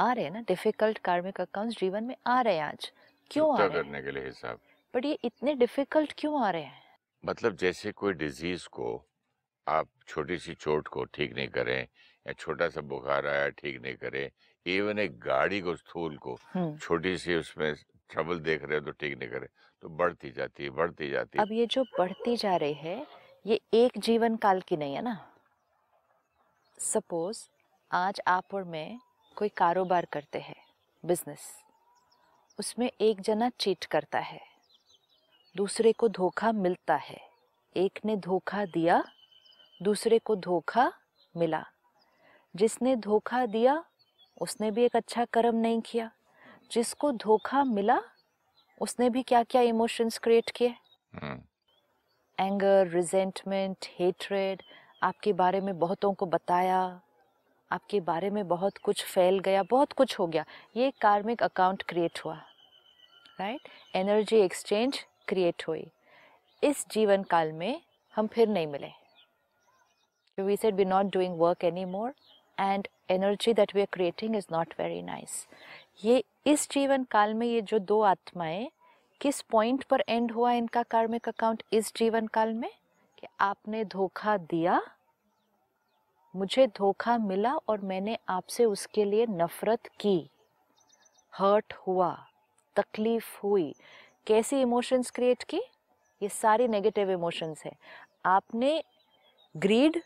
आ 0.00 0.12
रहे 0.12 0.24
हैं 0.24 0.30
ना 0.30 0.40
डिफ़िकल्ट 0.48 0.98
कार्मिक 0.98 1.40
अकाउंट्स 1.40 1.78
जीवन 1.78 2.04
में 2.04 2.14
आ 2.26 2.40
रहे 2.40 2.56
हैं 2.56 2.64
आज। 2.64 2.90
क्यों 3.30 3.52
आ 3.54 3.58
रहे 3.58 3.66
हैं? 3.66 3.74
करने 3.74 4.02
के 4.02 4.10
लिए 4.10 4.24
हिसाब। 4.24 4.58
बट 4.94 5.04
ये 5.04 5.18
इतने 5.24 5.54
डिफ़िकल्ट 5.54 6.12
क्यों 6.18 6.42
आ 6.42 6.50
रहे 6.50 6.62
हैं? 6.62 6.82
मतलब 7.24 7.56
जैसे 7.56 7.92
कोई 7.92 8.12
डिज़ीज़ 8.14 8.66
को 8.68 8.88
आप 9.66 9.88
छोटी 10.08 10.38
सी 10.38 10.54
चोट 10.54 10.88
को 10.88 11.04
ठीक 11.14 11.34
नहीं 11.34 11.48
करें 11.48 11.80
या 11.80 12.32
छोटा 12.32 12.68
सा 12.68 12.80
बुखार 12.80 13.26
आया 13.26 13.48
ठीक 13.48 13.80
नहीं 13.82 13.94
करें 13.96 14.30
इवन 14.66 14.98
एक 14.98 15.18
गाड़ी 15.20 15.60
को 15.60 15.74
स्थूल 15.76 16.16
को 16.16 16.38
हम्म। 16.54 16.76
छोटी 16.76 17.16
सी 17.18 17.34
उसमें 17.34 17.74
ट्रबल 18.10 18.38
देख 18.40 18.64
रहे 18.64 18.78
हो 18.78 18.84
तो 18.84 18.90
ठीक 19.00 19.18
नहीं 19.18 19.28
करे 19.28 19.48
तो 19.82 19.88
बढ़ती 19.88 20.30
जाती 20.30 20.64
है 20.64 20.70
बढ़ती 20.70 21.10
जाती 21.10 21.38
है। 21.38 21.44
अब 21.44 21.52
ये 21.52 21.66
जो 21.66 21.84
बढ़ती 21.98 22.36
जा 22.36 22.56
रही 22.56 22.74
है 22.74 23.06
ये 23.46 23.60
एक 23.74 23.98
जीवन 23.98 24.36
काल 24.36 24.60
की 24.60 24.76
नहीं 24.76 24.94
है 24.94 25.02
ना। 25.02 25.16
सपोज़ 26.80 27.46
आज 27.90 28.20
आप 28.28 28.54
और 28.54 28.64
मैं 28.64 28.98
कोई 29.36 29.48
कारोबार 29.48 30.04
करते 30.04 30.38
हैं 30.38 30.56
बिज़नेस 31.04 31.64
उसमें 32.58 32.90
एक 33.00 33.20
जना 33.20 33.50
चीट 33.50 33.84
करता 33.84 34.18
है 34.18 34.40
दूसरे 35.56 35.92
को 35.92 36.08
धोखा 36.08 36.52
मिलता 36.52 36.96
है। 36.96 37.20
एक 37.76 37.98
ने 38.04 38.16
धोखा 38.16 38.64
दिया 38.64 39.02
दूसरे 39.82 40.18
को 40.18 40.36
धोखा 40.36 40.92
मिला। 41.36 41.64
जिसने 42.54 42.96
धोखा 42.96 43.46
दिया 43.46 43.84
उसने 44.40 44.70
भी 44.70 44.84
एक 44.84 44.96
अच्छा 44.96 45.24
कर्म 45.24 45.56
नहीं 45.56 45.80
किया। 45.80 46.10
जिसको 46.72 47.12
धोखा 47.12 47.64
मिला 47.64 48.00
उसने 48.80 49.10
भी 49.10 49.22
क्या 49.22 49.42
क्या 49.42 49.62
इमोशंस 49.62 50.18
क्रिएट 50.18 50.50
किए 50.50 50.74
एंगर 52.38 52.88
रिजेंटमेंट 52.88 53.86
हेट्रेड 53.98 54.62
आपके 55.02 55.32
बारे 55.32 55.60
में 55.60 55.78
बहुतों 55.78 56.12
को 56.14 56.26
बताया 56.26 57.00
आपके 57.70 58.00
बारे 58.00 58.30
में 58.30 58.46
बहुत 58.48 58.78
कुछ 58.78 59.04
फैल 59.04 59.38
गया, 59.38 59.62
बहुत 59.62 59.92
कुछ 59.92 60.18
हो 60.18 60.26
गया। 60.26 60.44
ये 60.76 60.92
कार्मिक 61.00 61.42
अकाउंट 61.42 61.82
क्रिएट 61.82 62.20
हुआ 62.24 62.34
राइट 63.40 63.68
एनर्जी 63.94 64.36
एक्सचेंज 64.36 65.04
क्रिएट 65.28 65.62
हुई। 65.68 65.86
इस 66.62 66.84
जीवन 66.90 67.22
काल 67.22 67.52
में 67.52 67.80
हम 68.14 68.26
फिर 68.26 68.48
नहीं 68.48 68.66
मिले। 68.66 68.90
We 70.38 70.56
said 70.56 70.86
not 70.86 71.06
doing 71.06 71.38
work 71.40 71.64
any 71.64 71.84
more 71.84 72.14
and 72.60 72.88
energy 73.10 73.52
that 73.54 73.74
we 73.74 73.80
are 73.80 73.86
creating 73.92 74.36
is 74.36 74.46
not 74.52 74.74
very 74.78 75.02
nice 75.02 75.46
ये 76.04 76.22
इस 76.46 76.68
जीवन 76.70 77.04
काल 77.04 77.34
में 77.34 77.46
ये 77.46 77.60
जो 77.60 77.78
दो 77.78 78.00
आत्माएँ, 78.00 78.70
किस 79.20 79.40
पॉइंट 79.42 79.84
पर 79.84 80.04
एंड 80.08 80.32
हुआ 80.32 80.52
इनका 80.52 80.82
कार्मिक 80.82 81.28
अकाउंट 81.28 81.62
इस 81.72 81.92
जीवन 81.96 82.26
काल 82.26 82.52
में? 82.54 82.70
कि 83.18 83.26
आपने 83.40 83.84
धोखा 83.84 84.36
दिया 84.36 84.80
मुझे 86.34 86.66
धोखा 86.66 87.18
मिला 87.18 87.54
और 87.68 87.80
मैंने 87.80 88.18
आपसे 88.28 88.64
उसके 88.64 89.04
लिए 89.04 89.26
नफरत 89.26 89.88
की। 90.00 90.30
हर्ट 91.32 91.72
हुआ, 91.72 92.26
तकलीफ़ 92.76 93.38
हुई। 93.42 93.74
कैसी 94.26 94.60
इमोशंस 94.60 95.10
क्रिएट 95.10 95.42
की? 95.42 95.60
ये 96.22 96.28
सारी 96.28 96.68
नेगेटिव 96.68 97.10
इमोशंस 97.10 97.62
है। 97.64 97.72
आपने 98.24 98.82
ग्रीड 99.56 100.00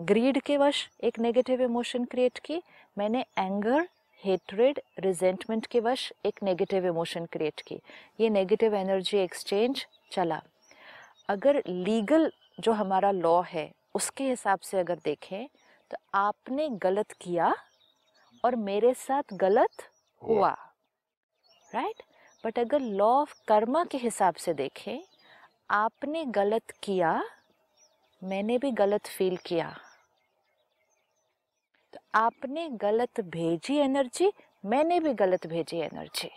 ग्रीड 0.00 0.40
के 0.40 0.56
वश 0.56 0.88
एक 1.04 1.18
नेगेटिव 1.18 1.62
इमोशन 1.62 2.04
क्रिएट 2.04 2.38
की। 2.38 2.62
मैंने 2.98 3.24
एंगर 3.38 3.88
हेट्रेड 4.24 4.80
रिजेंटमेंट 4.98 5.66
के 5.66 5.80
वश 5.80 6.12
एक 6.26 6.42
नेगेटिव 6.42 6.86
इमोशन 6.86 7.24
क्रिएट 7.24 7.60
की। 7.60 7.80
ये 8.20 8.28
नेगेटिव 8.28 8.74
एनर्जी 8.74 9.18
एक्सचेंज 9.18 9.86
चला। 10.12 10.42
अगर 11.28 11.62
लीगल 11.68 12.32
जो 12.60 12.72
हमारा 12.72 13.10
लॉ 13.10 13.42
है 13.42 13.72
उसके 13.94 14.28
हिसाब 14.28 14.58
से 14.60 14.78
अगर 14.80 14.98
देखें 15.04 15.46
तो 15.90 15.96
आपने 16.18 16.68
गलत 16.82 17.12
किया 17.20 17.54
और 18.44 18.56
मेरे 18.58 18.92
साथ 18.96 19.34
गलत 19.40 19.82
हुआ। 20.22 20.50
राइट 21.70 22.02
बट 22.44 22.58
अगर 22.58 22.80
लॉ 22.80 23.08
ऑफ़ 23.20 23.34
कर्मा 23.48 23.84
के 23.84 23.98
हिसाब 23.98 24.34
से 24.34 24.54
देखें 24.54 24.98
आपने 25.70 26.24
गलत 26.34 26.70
किया 26.82 27.22
मैंने 28.22 28.58
भी 28.58 28.70
गलत 28.72 29.06
फील 29.08 29.36
किया। 29.46 29.68
तो 31.94 31.98
आपने 32.14 32.68
गलत 32.82 33.20
भेजी 33.22 33.76
एनर्जी 33.78 34.32
मैंने 34.64 35.00
भी 35.00 35.12
गलत 35.14 35.46
भेजी 35.46 35.78
energy 35.80 36.30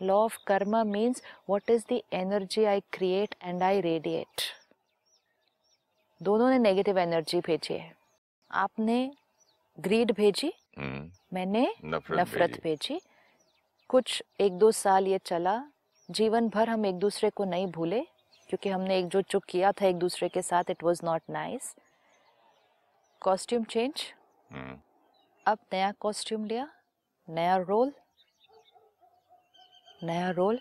law 0.00 0.16
of 0.24 0.38
karma 0.46 0.82
means 0.86 1.22
what 1.48 1.70
is 1.70 1.84
the 1.92 2.00
energy 2.14 2.64
I 2.64 2.80
create 2.92 3.34
and 3.42 3.62
I 3.62 3.80
radiate 3.80 4.42
दोनों 6.20 6.48
ने 6.50 6.58
नेगेटिव 6.58 6.98
एनर्जी 6.98 7.40
भेजी 7.40 7.74
है। 7.74 7.94
आपने 8.50 9.10
ग्रीड 9.78 10.12
भेजी 10.12 10.52
हम्म, 10.78 11.10
मैंने 11.32 11.62
नफरत 11.84 12.18
नफरत 12.20 12.50
भेजी। 12.50 12.94
भेजी। 12.94 13.00
कुछ 13.90 14.22
एक 14.40 14.58
दो 14.58 14.70
साल 14.70 15.06
ये 15.06 15.18
चला 15.18 15.62
जीवन 16.08 16.48
भर 16.48 16.68
हम 16.68 16.86
एक 16.86 16.94
दूसरे 16.94 17.30
को 17.30 17.44
नहीं 17.44 17.66
भूले 17.66 18.00
क्योंकि 18.48 18.68
हमने 18.68 18.98
एक 18.98 19.08
जो 19.08 19.20
चुक 19.22 19.44
किया 19.48 19.72
था 19.72 19.86
एक 19.86 19.96
दूसरे 19.96 20.28
के 20.28 20.42
साथ 20.42 20.70
it 20.70 20.82
was 20.84 21.00
not 21.04 21.22
nice 21.30 21.74
costume 23.22 23.64
change 23.64 24.04
अब 25.46 25.58
नया 25.72 25.92
कॉस्ट्यूम 26.00 26.44
लिया 26.44 26.68
नया 27.28 27.56
रोल 27.56 27.92
नया 30.02 30.30
रोल 30.30 30.60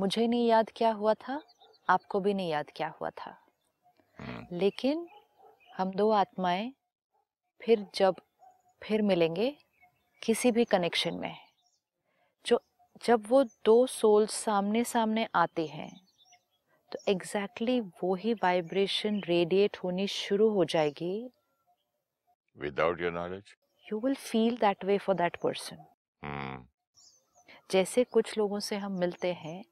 मुझे 0.00 0.26
नहीं 0.26 0.46
याद 0.48 0.70
क्या 0.76 0.90
हुआ 0.92 1.14
था 1.14 1.40
आपको 1.88 2.20
भी 2.20 2.34
नहीं 2.34 2.50
याद 2.50 2.70
क्या 2.76 2.88
हुआ 3.00 3.10
था। 3.10 3.36
लेकिन 4.52 5.08
हम 5.78 5.90
दो 5.90 6.10
आत्माएँ 6.10 6.72
फिर 7.60 7.86
जब 7.94 8.14
फिर 8.82 9.02
मिलेंगे 9.02 9.56
किसी 10.22 10.50
भी 10.50 10.64
कनेक्शन 10.64 11.14
में 11.14 11.36
जो 12.46 12.60
जब 13.04 13.22
वो 13.28 13.44
दो 13.44 13.86
सोल्स 13.86 14.30
सामने 14.34 14.84
सामने 14.84 15.28
आते 15.34 15.66
हैं 15.66 15.90
तो 16.92 16.98
एग्जैक्टली 17.08 17.80
exactly 17.80 18.02
वो 18.02 18.14
ही 18.14 18.34
वाइब्रेशन 18.34 19.20
रेडिएट 19.20 19.76
होनी 19.84 20.06
शुरू 20.06 20.48
हो 20.50 20.64
जाएगी। 20.64 21.30
Without 22.56 23.00
your 23.00 23.12
knowledge 23.12 23.54
you 23.92 24.00
will 24.00 24.14
feel 24.14 24.56
that 24.56 24.84
way 24.84 24.98
for 24.98 25.16
that 25.16 25.36
person 25.36 25.76
hmm, 26.22 26.64
जैसे 27.70 28.04
कुछ 28.04 28.38
लोगों 28.38 28.60
से 28.60 28.76
हम 28.76 28.92
मिलते 28.92 29.32
हैं 29.32 29.64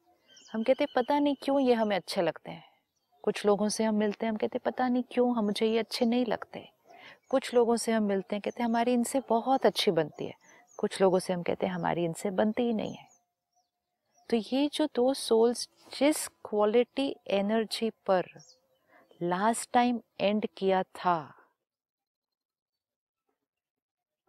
हम 0.52 0.62
कहते 0.62 0.86
पता 0.86 1.18
नहीं 1.18 1.36
क्यों 1.42 1.60
ये 1.60 1.74
हमें 1.74 1.96
अच्छे 1.96 2.22
लगते 2.22 2.50
हैं। 2.50 2.69
कुछ 3.22 3.46
लोगों 3.46 3.68
से 3.68 3.84
हम 3.84 3.94
मिलते 3.94 4.26
हैं, 4.26 4.30
हम 4.30 4.36
कहते 4.36 4.58
पता 4.58 4.88
नहीं 4.88 5.02
क्यों 5.10 5.36
हम 5.36 5.44
मुझे 5.44 5.66
ये 5.66 5.78
अच्छे 5.78 6.04
नहीं 6.04 6.26
लगते। 6.26 6.68
कुछ 7.30 7.54
लोगों 7.54 7.76
से 7.76 7.92
हम 7.92 8.02
मिलते 8.02 8.36
हैं, 8.36 8.42
कहते 8.42 8.62
हमारी 8.62 8.92
इनसे 8.92 9.20
बहुत 9.28 9.66
अच्छी 9.66 9.90
बनती 9.90 10.26
है। 10.26 10.34
कुछ 10.78 11.00
लोगों 11.00 11.18
से 11.18 11.32
हम 11.32 11.42
कहते 11.42 11.66
हैं, 11.66 11.72
हमारी 11.72 12.04
इनसे 12.04 12.30
बनती 12.30 12.62
ही 12.62 12.72
नहीं 12.72 12.94
है। 12.94 13.08
तो 14.30 14.36
ये 14.36 14.70
जो 14.72 14.86
दो 14.86 15.14
सोल्स 15.14 15.68
जिस 15.98 16.28
क्वालिटी 16.28 17.16
एनर्जी 17.26 17.90
पर 18.06 18.24
लास्ट 19.22 19.70
टाइम 19.72 20.00
एंड 20.20 20.46
किया 20.56 20.82
था, 20.82 21.34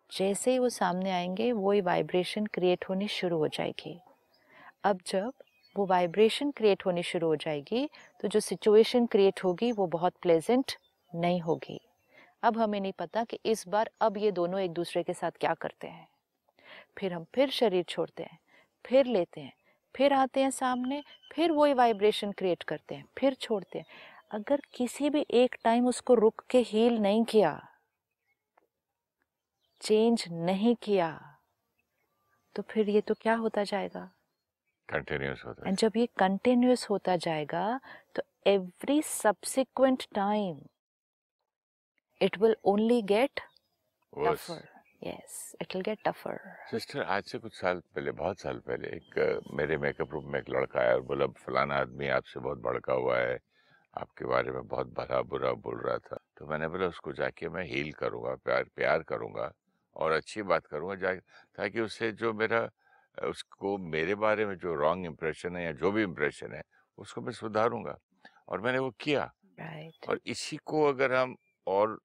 जैसे 0.10 0.52
ही 0.52 0.60
वो 0.60 0.70
सामने 0.70 1.12
आएँगे 1.12 1.52
वो 1.52 1.72
ही 1.72 1.82
वाइब्रेशन 1.82 2.46
क्रिएट 2.46 2.86
होनी 2.90 3.08
शुरू 3.08 3.38
हो 3.38 3.48
जाएगी। 3.48 4.00
अब 4.84 5.00
जब 5.08 5.34
वो 5.76 5.86
वाइब्रेशन 5.86 6.52
क्रिएट 6.52 6.86
होनी 6.86 7.04
शुरू 7.04 7.28
हो 7.28 7.36
जाएगी 7.36 7.90
तो 8.22 8.28
जो 8.28 8.40
सिचुएशन 8.40 9.06
क्रिएट 9.06 9.44
होगी, 9.44 9.72
वो 9.72 9.88
बहुत 9.88 10.14
प्लेजेंट 10.22 10.72
नहीं 11.16 11.42
होगी। 11.42 11.80
अब 12.44 12.58
हमें 12.58 12.80
नहीं 12.80 12.94
पता 13.00 13.24
कि 13.24 13.40
इस 13.46 13.68
बार 13.68 13.90
अब 14.02 14.18
ये 14.18 14.32
दोनों 14.32 14.60
एक 14.60 14.72
दूसरे 14.72 15.04
के 15.04 15.14
साथ 15.14 15.32
क्या 15.32 15.54
करते 15.54 15.88
हैं। 15.88 16.08
फिर 16.98 17.14
हम 17.14 17.26
फिर 17.36 17.50
शरीर 17.50 17.84
छोड़ते 17.84 18.24
हैं, 18.24 18.38
फिर 18.86 19.06
लेते 19.06 19.42
हैं, 19.42 19.54
फिर 19.96 20.14
आते 20.14 20.42
हैं 20.42 20.52
सामने, 20.52 21.04
फिर 21.34 21.52
वही 21.52 21.74
वाइब्रेशन 21.74 22.32
क्रिएट 22.32 22.64
करते 22.64 22.96
हैं, 22.96 23.06
फिर 23.18 23.34
छोड़ते 23.34 23.80
हैं। 23.80 23.86
अगर 24.32 24.62
किसी 24.74 25.10
भी 25.10 25.26
एक 25.34 25.56
टाइम 25.64 25.88
उसको 25.88 26.14
रुक 26.14 26.44
के 26.50 26.60
हील 26.60 26.98
नहीं 27.00 27.24
किया 27.24 27.60
चेंज 29.82 30.24
नहीं 30.32 30.76
किया 30.76 31.10
तो 32.56 32.62
फिर 32.62 32.90
ये 32.90 33.02
तो 33.02 33.14
क्या 33.14 33.36
होता 33.36 33.64
जाएगा? 33.64 34.10
कंटिन्यूस 34.92 35.44
होता 35.46 35.64
है। 35.64 35.70
एंड 35.70 35.78
जब 35.78 35.98
ये 35.98 36.06
कंटिन्यूस 36.20 36.90
होता 36.90 37.16
जाएगा 37.18 37.80
तो 38.16 38.24
every 38.48 39.02
subsequent 39.02 40.04
time 40.16 40.60
it 42.22 42.38
will 42.38 42.56
only 42.66 43.02
get 43.12 43.40
tougher 44.14 44.68
yes 45.04 45.56
it 45.62 45.76
will 45.76 45.84
get 45.84 46.00
tougher 46.06 46.40
sister 46.72 47.02
आज 47.04 47.24
से 47.24 47.38
कुछ 47.38 47.54
साल 47.54 47.80
पहले 47.96 48.12
बहुत 48.12 48.40
साल 48.40 48.60
पहले 48.68 48.88
एक 48.88 49.44
मेरे 49.54 49.78
मेकअप 49.78 50.12
रूम 50.14 50.32
में 50.32 50.40
एक 50.40 50.50
लड़का 50.50 50.80
आया 50.80 50.94
और 50.94 51.02
बोला 51.02 51.28
फलाना 51.40 51.76
आदमी 51.76 52.08
आपसे 52.18 52.40
बहुत 52.40 52.62
भड़का 52.62 52.94
हुआ 52.94 53.18
है 53.20 53.40
आपके 53.94 54.26
बारे 54.26 54.52
में 54.52 54.68
बहुत 54.68 54.88
भला 54.88 55.22
बुरा 55.22 55.52
बोल 55.54 55.80
रहा 55.82 55.98
था। 55.98 56.18
तो 56.38 56.46
मैंने 56.48 56.68
बोला 56.68 56.88
उसको 56.88 57.14
जाके 57.14 57.50
मैं 57.50 57.64
हील 57.66 57.92
करूँगा 57.94 58.36
प्यार 58.36 58.64
प्यार 58.76 59.04
करूँगा 59.04 59.52
और 59.96 60.12
अच्छी 60.12 60.42
बात 60.42 60.66
करूँगा 60.66 60.96
जा 60.96 61.14
ताकि 61.58 61.80
उससे 61.80 62.12
जो 62.12 62.34
मेरा 62.34 62.62
उसको 63.20 63.78
मेरे 63.78 64.16
बारे 64.16 64.46
में 64.46 64.56
जो 64.58 64.76
रॉन्ग 64.76 65.06
इम्प्रेशन 65.06 65.56
है 65.58 65.64
या 65.64 65.72
जो 65.72 65.92
भी 65.92 66.04
इम्प्रेशन 66.04 66.54
है 66.54 66.62
उसको 66.98 67.22
मैं 67.22 67.34
सुधारूँगा। 67.34 67.98
और 68.50 68.62
मैंने 68.62 68.80
वो 68.80 68.90
किया। 69.00 69.32
राइट। 69.60 70.10
और 70.10 70.20
इसी 70.26 70.58
को 70.58 70.84
अगर 70.84 71.14
हम 71.14 71.36
और 71.68 72.00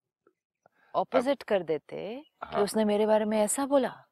ऑपोजिट 0.95 1.42
कर 1.42 1.62
देते 1.62 2.25
हाँ, 2.45 2.55
कि 2.55 2.61
उसने 2.61 2.85
मेरे 2.85 3.07
बारे 3.07 3.25
में 3.25 3.38
ऐसा 3.38 3.66
बोला। 3.66 4.07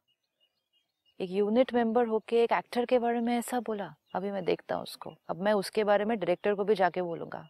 एक 1.20 1.30
यूनिट 1.30 1.74
मेंबर 1.74 2.07
होके 2.07 2.42
एक 2.42 2.52
एक्टर 2.52 2.85
के 2.85 2.98
बारे 2.98 3.20
में 3.20 3.38
ऐसा 3.38 3.61
बोला। 3.61 3.94
अभी 4.14 4.30
मैं 4.30 4.44
देखता 4.44 4.74
हूँ 4.74 4.83
उसको। 4.83 5.14
अब 5.28 5.42
मैं 5.42 5.52
उसके 5.52 5.85
बारे 5.85 6.04
में 6.04 6.18
डायरेक्टर 6.18 6.54
को 6.54 6.64
भी 6.64 6.74
जाके 6.74 7.02
बोलूँगा। 7.02 7.48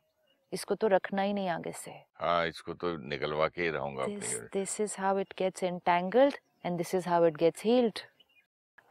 इसको 0.53 0.75
तो 0.75 0.87
रखना 0.87 1.23
ही 1.23 1.33
नहीं 1.33 1.49
आगे 1.49 1.73
से। 1.73 1.91
हाँ 1.91 2.47
इसको 2.47 2.75
तो 2.75 2.97
निकलवा 3.09 3.49
के 3.49 3.71
रहूँगा 3.71 4.07
this 4.53 4.81
is 4.81 4.95
how 4.95 5.17
it 5.19 5.35
gets 5.37 5.63
entangled 5.63 6.39
and 6.65 6.79
this 6.79 6.95
is 6.95 7.07
how 7.07 7.23
it 7.31 7.39
gets 7.39 7.61
healed 7.61 8.01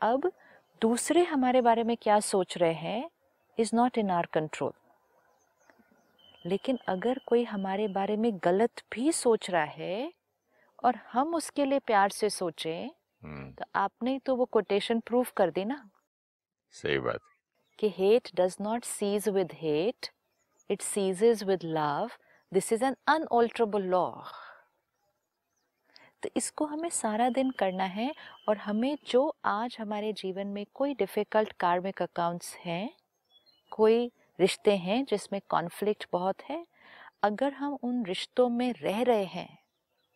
अब 0.01 0.31
दूसरे 0.83 1.23
हमारे 1.23 1.61
बारे 1.61 1.83
में 1.83 1.95
क्या 1.97 2.19
सोच 2.19 2.57
रहे 2.57 2.73
हैं 2.73 3.09
is 3.57 3.69
not 3.75 3.97
in 3.97 4.09
our 4.09 4.25
control 4.25 4.71
लेकिन 6.45 6.79
अगर 6.87 7.19
कोई 7.27 7.43
हमारे 7.43 7.87
बारे 7.87 8.17
में 8.17 8.31
गलत 8.43 8.81
भी 8.91 9.11
सोच 9.11 9.49
रहा 9.49 9.63
है 9.63 10.11
और 10.83 10.95
हम 11.11 11.35
उसके 11.35 11.65
लिए 11.65 11.79
प्यार 11.79 12.09
से 12.09 12.29
सोचें 12.29 12.89
हम्म। 13.23 13.51
तो 13.51 13.65
आपने 13.75 14.19
तो 14.19 14.35
वो 14.35 14.45
कोटेशन 14.45 14.99
प्रूफ 14.99 15.31
कर 15.31 15.51
दी 15.51 15.65
ना। 15.65 15.89
सही 16.73 16.99
बात 16.99 17.21
कि 17.79 17.89
hate 17.89 18.29
does 18.35 18.57
not 18.61 18.83
cease 18.83 19.29
with 19.29 19.53
hate 19.53 20.09
it 20.69 20.81
ceases 20.81 21.43
with 21.43 21.63
love 21.63 22.09
this 22.51 22.73
is 22.73 22.85
an 22.85 22.95
unalterable 23.07 23.81
law 23.81 24.05
तो 26.23 26.29
इसको 26.37 26.65
हमें 26.65 26.89
सारा 26.89 27.29
दिन 27.29 27.49
करना 27.51 27.83
है 27.83 28.13
और 28.47 28.57
हमें 28.57 28.97
जो 29.07 29.35
आज 29.45 29.77
हमारे 29.79 30.13
जीवन 30.13 30.47
में 30.47 30.65
कोई 30.73 30.93
डिफ़िकल्ट 30.93 31.51
कार्मिक 31.51 32.01
अकाउंट्स 32.01 32.55
हैं 32.55 32.89
कोई 33.71 34.11
रिश्ते 34.39 34.75
हैं 34.77 35.05
जिसमें 35.05 35.41
कॉन्फ्लिक्ट 35.49 36.05
बहुत 36.11 36.41
है 36.41 36.65
अगर 37.23 37.53
हम 37.53 37.77
उन 37.83 38.05
रिश्तों 38.05 38.49
में 38.49 38.73
रह 38.73 39.01
रहे 39.01 39.25
हैं 39.25 39.57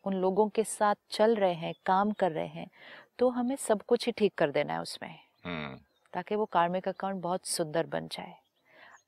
उन 0.04 0.14
लोगों 0.14 0.48
के 0.48 0.64
साथ 0.64 0.94
चल 1.10 1.34
रहे 1.34 1.54
हैं 1.54 1.74
काम 1.86 2.12
कर 2.12 2.32
रहे 2.32 2.46
हैं 2.46 2.70
तो 3.18 3.28
हमें 3.28 3.56
सब 3.56 3.82
कुछ 3.82 4.06
ही 4.06 4.12
ठीक 4.12 4.34
कर 4.34 4.50
देना 4.50 4.72
है 4.72 4.80
उसमें 4.80 5.18
हम्म। 5.44 5.78
ताकि 6.12 6.34
वो 6.34 6.44
कार्मिक 6.44 6.88
अकाउंट 6.88 7.22
बहुत 7.22 7.46
सुंदर 7.46 7.86
बन 7.86 8.08
जाए। 8.08 8.34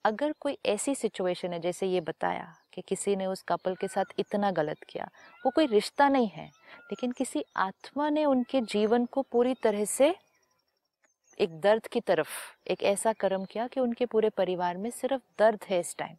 अगर 0.05 0.33
कोई 0.33 0.59
ऐसी 0.67 0.95
सिचुएशन 0.95 1.53
है, 1.53 1.61
जैसे 1.61 1.87
ये 1.87 2.01
बताया 2.01 2.55
कि 2.75 2.83
किसी 2.83 3.17
ने 3.17 3.27
उस 3.27 3.43
कपल 3.43 3.75
के 3.75 3.89
साथ 3.89 4.05
इतना 4.19 4.51
गलत 4.51 4.79
किया, 4.89 5.09
वो 5.47 5.51
कोई 5.51 5.67
रिश्ता 5.67 6.09
नहीं 6.09 6.29
है, 6.29 6.47
लेकिन 6.77 7.13
किसी 7.13 7.45
आत्मा 7.57 8.11
ने 8.11 8.25
उनके 8.25 8.61
जीवन 8.61 9.07
को 9.07 9.23
पूरी 9.23 9.55
तरह 9.55 9.85
से 9.85 10.15
एक 11.41 11.61
दर्द 11.61 11.87
की 11.87 12.01
तरफ़, 12.01 12.29
एक 12.67 12.83
ऐसा 12.83 13.13
कर्म 13.13 13.45
किया 13.45 13.67
कि 13.67 13.81
उनके 13.81 14.07
पूरे 14.07 14.31
परिवार 14.31 14.77
में 14.77 14.91
सिर्फ़ 14.91 15.23
दर्द 15.39 15.65
है 15.71 15.81
इस 15.81 15.97
टाइम 15.97 16.17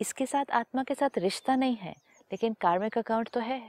इसके 0.00 0.26
साथ 0.26 0.44
आत्मा 0.50 0.82
के 0.82 0.94
साथ 0.94 1.18
रिश्ता 1.18 1.56
नहीं 1.56 1.76
है, 1.76 1.94
लेकिन 2.32 2.54
कार्मिक 2.54 2.98
अकाउंट 2.98 3.28
तो 3.28 3.40
है। 3.40 3.62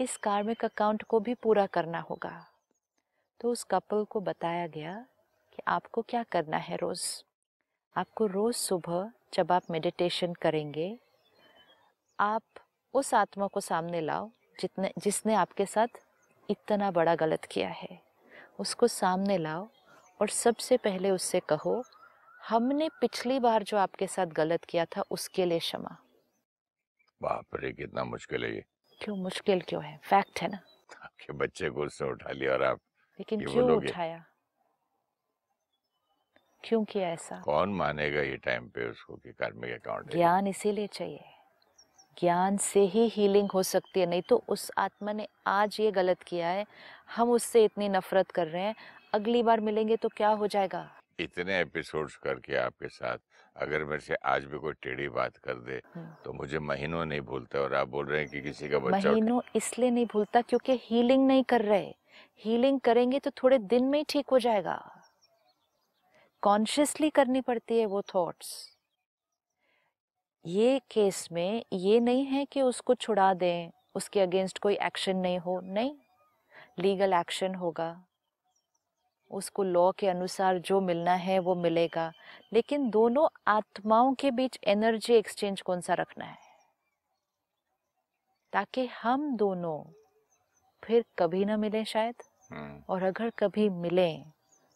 इस 0.00 0.16
कार्मिक 0.16 0.64
अकाउंट 0.64 1.02
को 1.02 1.20
भी 1.20 1.34
पूरा 1.34 1.66
करना 1.66 2.00
होगा। 2.00 2.46
तो 3.40 3.52
उस 3.52 3.64
कपल 3.64 4.04
को 4.04 4.20
बताया 4.20 4.66
गया 4.66 5.06
कि 5.52 5.62
आपको 5.68 6.02
क्या 6.02 6.22
करना 6.22 6.56
है 6.56 6.76
रोज़? 6.76 7.29
आपको 7.96 8.26
रोज़ 8.26 8.56
सुबह 8.56 9.12
जब 9.34 9.52
आप 9.52 9.62
मेडिटेशन 9.70 10.34
करेंगे 10.34 10.98
आप 12.20 12.42
उस 12.94 13.14
आत्मा 13.14 13.46
को 13.46 13.60
सामने 13.60 14.00
लाओ 14.00 14.30
जितने 14.60 14.92
जिसने 14.98 15.34
आपके 15.34 15.66
साथ 15.66 15.86
इतना 16.50 16.90
बड़ा 16.90 17.14
गलत 17.14 17.44
किया 17.44 17.68
है। 17.68 18.02
उसको 18.58 18.88
सामने 18.88 19.38
लाओ 19.38 19.68
और 20.20 20.28
सबसे 20.28 20.76
पहले 20.76 21.10
उससे 21.10 21.40
कहो 21.40 21.84
हमने 22.48 22.88
पिछली 22.88 23.38
बार 23.40 23.62
जो 23.62 23.76
आपके 23.76 24.06
साथ 24.06 24.26
गलत 24.26 24.64
किया 24.64 24.84
था 24.84 25.02
उसके 25.10 25.44
लिए 25.44 25.58
क्षमा। 25.58 25.96
बाप 27.22 27.46
रे 27.54 27.72
कितना 27.72 28.04
मुश्किल 28.04 28.44
है 28.44 28.54
ये। 28.54 28.64
क्यों? 29.00 29.16
मुश्किल 29.16 29.60
क्यों 29.60 29.84
है? 29.84 30.00
फैक्ट 30.04 30.42
है 30.42 30.48
ना। 30.48 30.58
आपके 31.04 31.32
बच्चे 31.32 31.70
को 31.70 31.86
उसने 31.86 32.08
उठा 32.08 32.32
लिया 32.32 32.52
और 32.52 32.62
आप 32.62 32.80
लेकिन 33.18 33.40
क्यों 33.40 33.76
उठाया? 33.76 34.24
क्यों 36.64 36.84
किया 36.84 37.08
ऐसा? 37.08 37.40
कौन 37.44 37.74
मानेगा 37.74 38.20
ये 38.20 38.36
टाइम 38.44 38.68
पे 38.68 38.88
उसको 38.90 39.14
कि 39.14 39.32
कार्मिक 39.32 39.72
अकाउंट 39.74 40.12
ज्ञान 40.12 40.46
इसीलिए 40.46 40.86
चाहिए। 40.86 41.24
ज्ञान 42.16 42.56
से 42.56 42.80
ही 42.86 43.06
हीलिंग 43.08 43.50
हो 43.50 43.62
सकती 43.62 44.00
है 44.00 44.06
नहीं 44.06 44.22
तो 44.28 44.42
उस 44.48 44.70
आत्मा 44.78 45.12
ने 45.12 45.26
आज 45.46 45.76
ये 45.80 45.90
गलत 45.90 46.22
किया 46.22 46.48
है 46.48 46.66
हम 47.16 47.30
उससे 47.30 47.64
इतनी 47.64 47.88
नफरत 47.88 48.30
कर 48.30 48.46
रहे 48.46 48.62
हैं 48.62 48.74
अगली 49.14 49.42
बार 49.42 49.60
मिलेंगे 49.60 49.96
तो 49.96 50.08
क्या 50.08 50.28
हो 50.28 50.46
जाएगा? 50.46 50.88
इतने 51.20 51.60
एपिसोड्स 51.60 52.16
करके 52.16 52.56
आपके 52.56 52.88
साथ 52.88 53.18
अगर 53.56 53.84
मेरे 53.84 54.00
से 54.00 54.14
आज 54.24 54.44
भी 54.44 54.58
कोई 54.58 54.72
टेढ़ी 54.82 55.08
बात 55.08 55.36
कर 55.36 55.54
दे 55.54 55.80
हम्म। 55.94 56.14
तो 56.24 56.32
मुझे 56.32 56.58
महीनों 56.58 57.04
नहीं 57.06 57.20
भूलता 57.20 57.60
और 57.60 57.74
आप 57.74 57.88
बोल 57.88 58.06
रहे 58.06 58.20
हैं 58.20 58.28
कि 58.30 58.40
किसी 58.40 58.68
का 58.68 58.78
बच्चा 58.78 59.10
महीनों 59.10 59.40
इसलिए 59.56 59.90
नहीं 59.90 60.06
भूलता 60.06 60.40
क्योंकि 60.42 60.78
हीलिंग 60.82 61.26
नहीं 61.26 61.44
कर 61.44 61.62
रहे। 61.62 61.92
हीलिंग 62.44 62.80
करेंगे 62.80 63.18
तो 63.18 63.30
थोड़े 63.42 63.58
दिन 63.58 63.84
में 63.84 63.98
ही 63.98 64.04
ठीक 64.08 64.30
हो 64.32 64.38
जाएगा। 64.38 64.99
कॉन्शियसली 66.42 67.10
करनी 67.10 67.40
पड़ती 67.40 67.78
है 67.78 67.86
वो 67.86 68.02
थॉट्स। 68.02 68.76
ये 70.46 70.80
केस 70.90 71.28
में 71.32 71.64
ये 71.72 72.00
नहीं 72.00 72.24
है 72.24 72.44
कि 72.44 72.62
उसको 72.62 72.94
छुड़ा 72.94 73.34
दें 73.34 73.70
उसके 73.94 74.20
अगेंस्ट 74.20 74.58
कोई 74.58 74.78
एक्शन 74.82 75.16
नहीं 75.16 75.38
हो 75.38 75.60
नहीं। 75.60 75.96
लीगल 76.78 77.12
एक्शन 77.12 77.54
होगा। 77.54 78.04
उसको 79.30 79.62
लॉ 79.62 79.92
के 79.92 80.08
अनुसार 80.08 80.58
जो 80.58 80.80
मिलना 80.80 81.12
है 81.12 81.38
वो 81.38 81.54
मिलेगा। 81.54 82.12
लेकिन 82.52 82.90
दोनों 82.90 83.28
आत्माओं 83.46 84.14
के 84.14 84.30
बीच 84.30 84.58
एनर्जी 84.64 85.14
एक्सचेंज 85.14 85.60
कौन 85.60 85.80
सा 85.80 85.94
रखना 85.94 86.24
है? 86.24 86.38
ताकि 88.52 88.86
हम 88.86 89.36
दोनों 89.36 89.92
फिर 90.84 91.04
कभी 91.18 91.44
ना 91.44 91.56
मिलें 91.56 91.84
शायद। 91.84 92.14
हम्म, 92.52 92.84
और 92.88 93.02
अगर 93.02 93.30
कभी 93.30 93.68
मिलें 93.68 94.32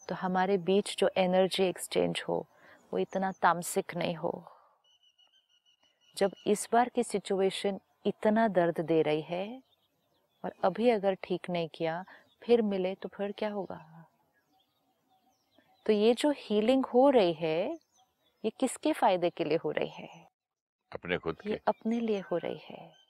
तो 0.08 0.14
हमारे 0.14 0.58
बीच 0.58 0.96
जो 0.98 1.10
एनर्जी 1.16 1.64
एक्सचेंज 1.64 2.22
हो 2.28 2.46
वो 2.92 2.98
इतना 2.98 3.32
तामसिक 3.32 3.96
नहीं 3.96 4.14
हो। 4.14 4.32
जब 6.16 6.32
इस 6.46 6.68
बार 6.72 6.88
की 6.88 7.02
सिचुएशन 7.02 7.80
इतना 8.06 8.48
दर्द 8.48 8.80
दे 8.80 9.02
रही 9.02 9.22
है 9.22 9.62
और 10.44 10.52
अभी 10.64 10.90
अगर 10.90 11.14
ठीक 11.22 11.50
नहीं 11.50 11.68
किया 11.74 12.04
फिर 12.42 12.62
मिले 12.62 12.94
तो 12.94 13.08
फिर 13.08 13.32
क्या 13.32 13.50
होगा? 13.50 14.06
तो 15.86 15.92
ये 15.92 16.14
जो 16.14 16.30
हीलिंग 16.36 16.86
हो 16.86 17.10
रही 17.10 17.32
है 17.32 17.78
ये 18.44 18.50
किसके 18.50 18.92
फ़ायदे 18.92 19.30
के 19.30 19.44
लिए 19.44 19.58
हो 19.64 19.70
रही 19.70 19.88
है? 19.88 20.28
अपने 20.92 21.18
खुद 21.18 21.36
ये 21.46 21.54
के। 21.54 21.60
अपने 21.66 22.00
लिए 22.00 22.20
हो 22.20 22.36
रही 22.36 22.60
है। 22.70 23.03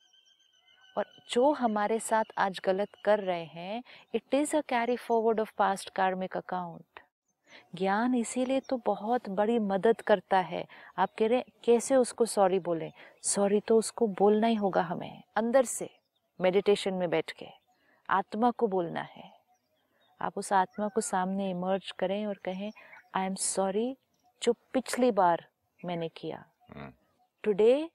और 0.96 1.07
जो 1.30 1.52
हमारे 1.52 1.98
साथ 1.98 2.24
आज 2.38 2.61
गलत 2.64 2.88
कर 3.04 3.20
रहे 3.20 3.44
हैं 3.44 3.83
it 4.14 4.35
is 4.35 4.57
a 4.57 4.61
carry 4.61 4.96
forward 4.96 5.40
of 5.40 5.52
past 5.59 5.90
karmic 5.90 6.37
account 6.37 7.00
ज्ञान 7.74 8.14
इसीलिए 8.14 8.61
तो 8.61 8.80
बहुत 8.87 9.28
बड़ी 9.28 9.59
मदद 9.59 10.00
करता 10.00 10.38
है। 10.38 10.64
आप 10.98 11.11
कह 11.18 11.26
रहे 11.26 11.38
हैं, 11.38 11.44
कैसे 11.64 11.96
उसको 11.96 12.24
सॉरी 12.26 12.59
बोलें? 12.59 12.92
सॉरी 13.22 13.61
तो 13.61 13.78
उसको 13.78 14.07
बोलना 14.18 14.46
ही 14.46 14.54
होगा 14.54 14.83
हमें 14.83 15.22
अंदर 15.37 15.64
से 15.64 15.88
मेडिटेशन 16.40 16.94
में 16.94 17.09
बैठ 17.11 17.33
के। 17.33 17.46
आत्मा 18.09 18.50
को 18.50 18.66
बोलना 18.66 19.00
है। 19.00 19.33
आप 20.20 20.38
उस 20.38 20.52
आत्मा 20.52 20.88
को 20.88 21.00
सामने 21.00 21.50
इमर्ज 21.50 21.90
करें 21.90 22.26
और 22.26 22.38
कहें 22.44 22.70
आई 23.14 23.26
एम 23.26 23.35
सॉरी 23.35 23.96
जो 24.42 24.52
पिछली 24.72 25.11
बार 25.11 25.46
मैंने 25.85 26.09
किया। 26.09 26.44
टुडे 27.44 27.90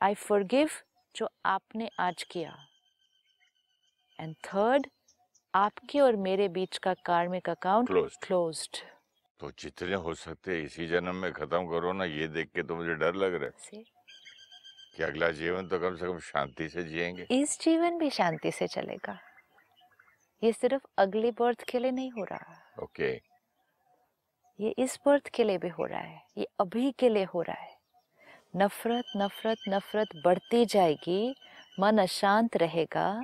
आई 0.00 0.14
फॉरगिव 0.14 0.70
जो 1.16 1.28
आपने 1.46 1.90
आज 2.00 2.22
किया। 2.22 2.56
एंड 4.20 4.34
थर्ड 4.34 4.86
आपके 5.54 6.00
और 6.00 6.16
मेरे 6.16 6.48
बीच 6.48 6.78
का 6.78 6.94
कार्मिक 6.94 7.50
अकाउंट. 7.50 7.88
क्लोज्ड 8.24 8.76
तो 9.40 9.50
जितने 9.50 9.94
हो 9.94 10.14
सकते 10.14 10.62
इसी 10.62 10.86
जन्म 10.86 11.14
में 11.14 11.32
खत्म 11.32 11.70
करो 11.70 11.92
ना 11.92 12.04
ये 12.04 12.28
देख 12.28 12.48
के 12.48 12.62
तो 12.62 12.76
मुझे 12.76 12.94
डर 12.94 13.14
लग 13.14 13.34
रहा 13.34 13.76
है। 13.76 13.84
कि 14.96 15.02
अगला 15.02 15.30
जीवन 15.30 15.68
तो 15.68 15.78
कम 15.78 15.96
से 15.96 16.06
कम 16.06 16.18
शांति 16.18 16.68
से 16.68 16.82
जिएँगे। 16.82 17.26
इस 17.30 17.60
जीवन 17.60 17.98
भी 17.98 18.10
शांति 18.10 18.52
से 18.52 18.66
चलेगा। 18.66 19.18
ये 20.42 20.52
सिर्फ़ 20.52 20.82
अगली 20.98 21.30
बर्थ 21.30 21.64
के 21.64 21.78
लिए 21.78 21.90
नहीं 21.90 22.10
हो 22.10 22.24
रहा। 22.24 22.72
Okay 22.82 23.16
okay. 23.16 23.26
ये 24.60 24.74
इस 24.78 25.00
बर्थ 25.06 25.28
के 25.28 25.44
लिए 25.44 25.58
भी 25.58 25.68
हो 25.68 25.84
रहा 25.86 26.00
है। 26.00 26.22
ये 26.38 26.46
अभी 26.60 26.92
के 26.92 27.08
लिए 27.08 27.24
हो 27.24 27.42
रहा 27.42 27.62
है। 27.62 27.81
नफरत 28.54 29.04
नफरत 29.16 29.58
नफरत 29.68 30.08
बढ़ती 30.24 30.64
जाएगी, 30.66 31.34
मन 31.80 31.98
अशांत 31.98 32.56
रहेगा, 32.56 33.22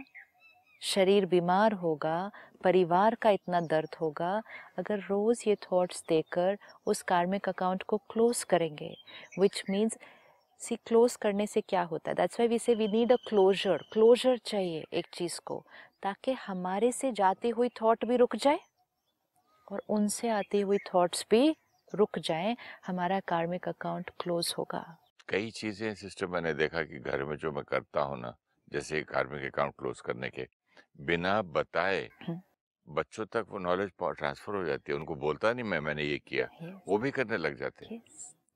शरीर 0.82 1.26
बीमार 1.26 1.72
होगा, 1.72 2.30
परिवार 2.64 3.14
का 3.14 3.30
इतना 3.30 3.60
दर्द 3.62 3.94
होगा। 4.00 4.30
अगर 4.78 4.98
रोज 5.00 5.42
ये 5.46 5.54
थॉट्स 5.64 6.02
देकर 6.08 6.56
उस 6.86 7.02
कार्मिक 7.02 7.48
अकाउंट 7.48 7.82
को 7.82 7.96
क्लोज 8.10 8.42
करेंगे 8.44 8.94
विच 9.38 9.62
मीन्स 9.70 9.98
सी 10.60 10.76
क्लोज 10.86 11.16
करने 11.16 11.46
से 11.46 11.60
क्या 11.60 11.82
होता 11.82 12.10
है? 12.10 12.14
That's 12.14 12.40
why 12.40 12.48
we 12.48 12.58
say 12.58 12.74
we 12.74 12.88
need 12.88 13.12
a 13.12 13.16
closure 13.28 13.82
closure 13.92 14.38
चाहिए 14.44 14.84
एक 14.92 15.06
चीज़ 15.12 15.38
को, 15.46 15.64
ताकि 16.02 16.32
हमारे 16.46 16.92
से 16.92 17.12
जाती 17.12 17.48
हुई 17.48 17.68
थॉट 17.82 18.04
भी 18.04 18.16
रुक 18.16 18.36
जाए 18.36 18.58
और 19.68 19.82
उनसे 19.88 20.28
आती 20.28 20.60
हुई 20.60 20.78
थॉट्स 20.94 21.26
भी 21.30 21.54
रुक 21.92 22.18
जाएँ, 22.18 22.56
हमारा 22.86 23.20
कार्मिक 23.20 23.68
अकाउंट 23.68 24.10
क्लोज 24.20 24.54
होगा। 24.58 24.84
कई 25.28 25.50
चीज़ें 25.50 25.94
सिस्टर 25.94 26.26
मैंने 26.26 26.52
देखा 26.54 26.82
कि 26.82 26.98
घर 26.98 27.24
में 27.24 27.36
जो 27.36 27.52
मैं 27.52 27.64
करता 27.64 28.00
हूँ 28.00 28.20
ना 28.20 28.34
जैसे 28.72 29.02
कार्मिक 29.02 29.44
अकाउंट 29.44 29.74
क्लोज 29.78 30.00
करने 30.00 30.30
के 30.30 30.46
बिना 31.00 31.40
बताए 31.42 32.08
हम्म। 32.28 32.40
बच्चों 32.88 33.24
तक 33.26 33.46
वो 33.48 33.58
नॉलेज 33.58 33.90
ट्रांसफ़र 34.00 34.54
हो 34.54 34.64
जाती 34.64 34.92
है 34.92 34.98
उनको 34.98 35.14
बोलता 35.14 35.52
नहीं 35.52 35.64
मैं 35.64 35.80
मैंने 35.80 36.04
ये 36.04 36.18
किया 36.18 36.48
वो 36.88 36.98
भी 36.98 37.10
करने 37.10 37.36
लग 37.36 37.56
जाते 37.56 37.86
हैं। 37.86 38.00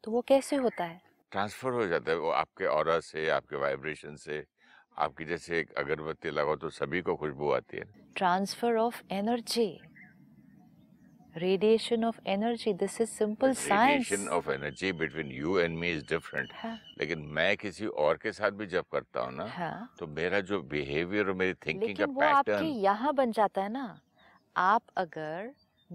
तो 0.04 0.10
वो 0.10 0.20
कैसे 0.20 0.56
होता 0.56 0.84
है? 0.84 1.00
ट्रांसफ़र 1.32 1.72
हो 1.72 1.86
जाता 1.86 2.10
है 2.10 2.16
वो 2.18 2.30
आपके 2.30 2.64
और 2.66 3.00
से 3.00 3.28
आपके 3.30 3.56
वाइब्रेशन 3.56 4.16
से 4.16 4.44
आपकी 4.98 5.24
जैसे 5.24 5.58
एक 5.60 5.72
अगरबत्ती 5.72 6.30
लगाओ 6.30 6.56
तो 6.56 6.70
सभी 6.70 7.00
को 7.02 7.16
खुशबू 7.16 7.50
आती 7.50 7.76
है। 7.76 7.84
Transfer 8.16 8.76
of 8.76 9.02
energy. 9.10 9.70
Radiation 11.36 12.04
of 12.04 12.18
energy 12.26 12.72
this 12.72 13.00
is 13.00 13.08
simple 13.10 13.52
science 13.54 14.10
radiation 14.10 14.28
of 14.28 14.50
energy 14.50 14.92
between 14.92 15.30
you 15.32 15.58
and 15.58 15.78
me 15.78 15.90
is 15.90 16.04
different 16.08 16.52
लेकिन 16.98 17.18
मैं 17.32 17.56
किसी 17.56 17.86
और 17.86 18.16
के 18.16 18.32
साथ 18.32 18.50
भी 18.50 18.66
जब 18.66 18.84
करता 18.92 19.20
हूँ 19.20 19.34
ना 19.36 19.46
हाँ। 19.46 19.94
तो 19.98 20.06
मेरा 20.06 20.40
जो 20.40 20.60
बिहेवियर 20.62 21.28
और 21.28 21.34
मेरी 21.34 21.54
थिंकिंग 21.66 21.96
का 21.98 22.04
वो 22.04 22.22
आपके 22.22 22.52
पैटर्न 22.52 22.66
यहाँ 22.66 23.14
बन 23.14 23.32
जाता 23.32 23.62
है 23.62 23.72
ना। 23.72 24.00
आप 24.56 24.82
अगर 24.96 25.50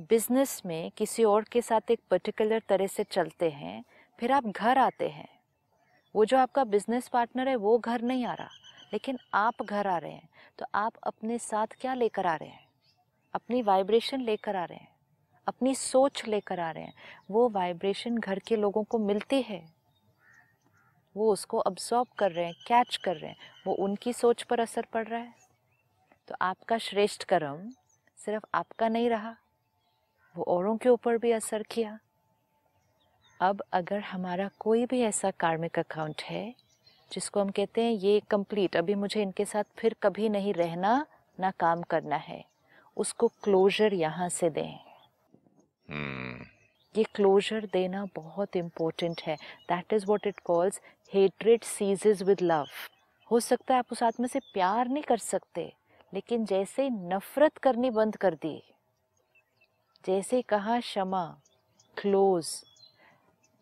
बिज़नेस 0.09 0.61
में 0.65 0.91
किसी 0.97 1.23
और 1.23 1.43
के 1.43 1.61
साथ 1.61 1.91
एक 1.91 1.99
पर्टिकुलर 2.11 2.61
तरह 2.69 2.87
से 2.87 3.03
चलते 3.03 3.49
हैं 3.49 3.83
फिर 4.19 4.31
आप 4.31 4.47
घर 4.47 4.77
आते 4.77 5.09
हैं। 5.09 5.27
वो 6.15 6.25
जो 6.25 6.37
आपका 6.37 6.63
बिज़नेस 6.63 7.07
पार्टनर 7.07 7.47
है 7.47 7.55
वो 7.55 7.77
घर 7.77 8.01
नहीं 8.01 8.25
आ 8.25 8.33
रहा। 8.33 8.49
लेकिन 8.93 9.17
आप 9.33 9.63
घर 9.63 9.87
आ 9.87 9.97
रहे 9.97 10.11
हैं 10.11 10.29
तो 10.59 10.65
आप 10.75 10.93
अपने 11.03 11.37
साथ 11.37 11.67
क्या 11.81 11.93
लेकर 11.93 12.25
आ 12.25 12.35
रहे 12.35 12.49
हैं? 12.49 12.67
अपनी 13.33 13.61
वाइब्रेशन 13.61 14.21
लेकर 14.21 14.55
आ 14.55 14.65
रहे 14.65 14.77
हैं। 14.77 14.95
अपनी 15.47 15.75
सोच 15.75 16.25
लेकर 16.27 16.59
आ 16.59 16.71
रहे 16.71 16.83
हैं। 16.83 16.93
वो 17.31 17.49
वाइब्रेशन 17.49 18.17
घर 18.17 18.39
के 18.39 18.55
लोगों 18.55 18.83
को 18.83 18.99
मिलती 18.99 19.41
है। 19.41 19.61
वो 21.15 21.31
उसको 21.31 21.57
अब्सॉर्ब 21.57 22.07
कर 22.19 22.31
रहे 22.31 22.45
हैं 22.45 22.53
कैच 22.67 22.95
कर 22.95 23.15
रहे 23.15 23.29
हैं। 23.29 23.37
वो 23.67 23.73
उनकी 23.73 24.13
सोच 24.13 24.43
पर 24.43 24.59
असर 24.59 24.85
पड़ 24.93 25.07
रहा 25.07 25.19
है। 25.19 25.33
तो 26.27 26.35
आपका 26.41 26.77
श्रेष्ठ 26.77 27.23
कर्म 27.23 27.69
सिर्फ़ 28.17 28.45
आपका 28.53 28.87
नहीं 28.89 29.09
रहा, 29.09 29.35
वो 30.35 30.43
औरों 30.43 30.77
के 30.77 30.89
ऊपर 30.89 31.17
भी 31.17 31.31
असर 31.31 31.63
किया। 31.63 31.99
अब 33.39 33.63
अगर 33.73 33.99
हमारा 33.99 34.49
कोई 34.59 34.85
भी 34.85 35.01
ऐसा 35.01 35.31
कार्मिक 35.31 35.79
अकाउंट 35.79 36.21
है, 36.21 36.53
जिसको 37.11 37.41
हम 37.41 37.49
कहते 37.49 37.83
हैं, 37.83 37.91
ये 37.91 38.19
कंप्लीट 38.19 38.75
अभी 38.75 38.95
मुझे 38.95 39.21
इनके 39.21 39.45
साथ 39.45 39.63
फिर 39.77 39.95
कभी 40.03 40.29
नहीं 40.29 40.53
रहना, 40.53 41.05
ना 41.39 41.51
काम 41.51 41.81
करना 41.81 42.15
है, 42.15 42.43
उसको 42.97 43.27
क्लोजर 43.27 43.93
यहाँ 43.93 44.29
से 44.29 44.49
दें। 44.49 44.86
ये 45.89 47.03
क्लोजर 47.15 47.65
देना 47.73 48.05
बहुत 48.15 48.55
इम्पोर्टेंट 48.55 49.21
है। 49.21 49.35
That 49.69 49.93
is 49.93 50.05
what 50.05 50.27
it 50.27 50.39
calls 50.45 50.79
hatred 51.11 51.63
ceases 51.63 52.23
with 52.23 52.41
love 52.41 52.67
हो 53.29 53.39
सकता 53.39 53.73
है 53.73 53.79
आप 53.79 53.91
उस 53.91 54.03
आत्मा 54.03 54.27
से 54.27 54.39
प्यार 54.53 54.87
नहीं 54.87 55.03
कर 55.03 55.17
सकते, 55.17 55.71
लेकिन 56.13 56.45
जैसे 56.45 56.89
नफरत 56.89 57.57
करनी 57.57 57.89
बंद 57.91 58.15
कर 58.17 58.33
दी, 58.35 58.61
जैसे 60.03 60.41
कहा 60.41 60.79
क्षमा 60.79 61.25
क्लोज 61.97 62.49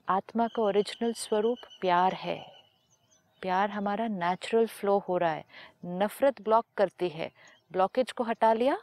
आत्मा 0.08 0.48
का 0.48 0.62
ओरिजिनल 0.62 1.14
स्वरूप 1.14 1.58
प्यार 1.82 2.14
है। 2.14 2.38
प्यार 3.42 3.70
हमारा 3.70 4.08
नेचुरल 4.08 4.68
फ्लो 4.68 4.98
हो 5.00 5.18
रहा 5.18 5.32
है। 5.32 5.44
नफरत 5.86 6.42
ब्लॉक 6.42 6.66
करती 6.78 7.10
है। 7.10 7.30
ब्लॉकेज 7.72 8.12
को 8.12 8.24
हटा 8.24 8.52
लिया 8.54 8.78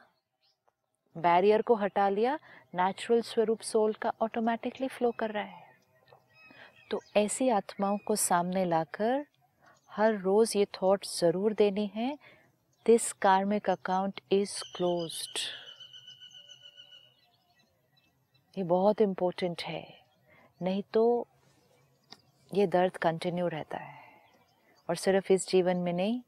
बैरियर 1.17 1.63
को 1.63 1.75
हटा 1.75 2.09
लिया 2.09 2.39
नेचुरल 2.75 3.21
स्वरूप 3.23 3.61
सोल 3.63 3.93
का 4.03 4.13
ऑटोमेटिकली 4.23 4.89
फ्लो 4.89 5.11
कर 5.11 5.31
रहा 5.31 5.43
है। 5.43 5.61
तो 6.91 7.01
ऐसी 7.17 7.49
आत्माओं 7.51 7.99
को 8.07 8.17
सामने 8.19 8.65
लाकर 8.65 9.25
हर 9.91 10.15
रोज 10.21 10.53
ये 10.57 10.65
थॉट 10.75 11.07
ज़रूर 11.09 11.53
देनी 11.55 11.91
है 11.95 12.17
दिस 12.87 13.13
कार्मिक 13.23 13.71
अकाउंट 13.71 14.21
इज़ 14.33 14.59
क्लोज्ड 14.77 15.39
ये 18.57 18.65
बहुत 18.65 19.01
इम्पोर्टेंट 19.01 19.63
है, 19.63 19.85
नहीं 20.61 20.83
तो 20.95 21.27
ये 22.51 22.67
दर्द 22.67 22.97
कंटिन्यू 22.97 23.47
रहता 23.49 23.79
है, 23.79 23.95
और 24.89 24.97
सिर्फ़ 24.97 25.33
इस 25.33 25.49
जीवन 25.49 25.77
में 25.77 25.93
नहीं, 25.93 26.21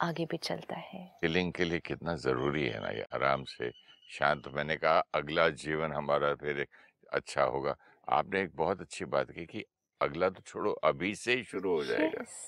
आगे 0.00 0.24
भी 0.24 0.36
चलता 0.38 0.76
है। 0.76 1.10
के 1.24 1.64
लिए 1.64 1.78
कितना 1.80 2.14
ज़रूरी 2.16 2.66
है 2.66 2.80
ना 2.80 2.88
ये, 2.88 3.06
आराम 3.14 3.44
से 3.46 3.70
शांत 4.10 4.48
मैंने 4.48 4.76
कहा 4.76 5.02
अगला 5.14 5.48
जीवन 5.48 5.92
हमारा 5.92 6.34
फिर 6.34 6.66
अच्छा 7.12 7.42
होगा। 7.42 7.76
आपने 8.08 8.40
एक 8.42 8.56
बहुत 8.56 8.80
अच्छी 8.80 9.04
बात 9.04 9.30
की 9.30 9.46
कि 9.46 9.64
अगला 10.00 10.28
तो 10.28 10.42
छोड़ो 10.46 10.72
अभी 10.84 11.14
से 11.14 11.34
ही 11.34 11.44
शुरू 11.44 11.70
हो 11.70 11.84
जाएगा। 11.84 12.20
Yes. 12.20 12.38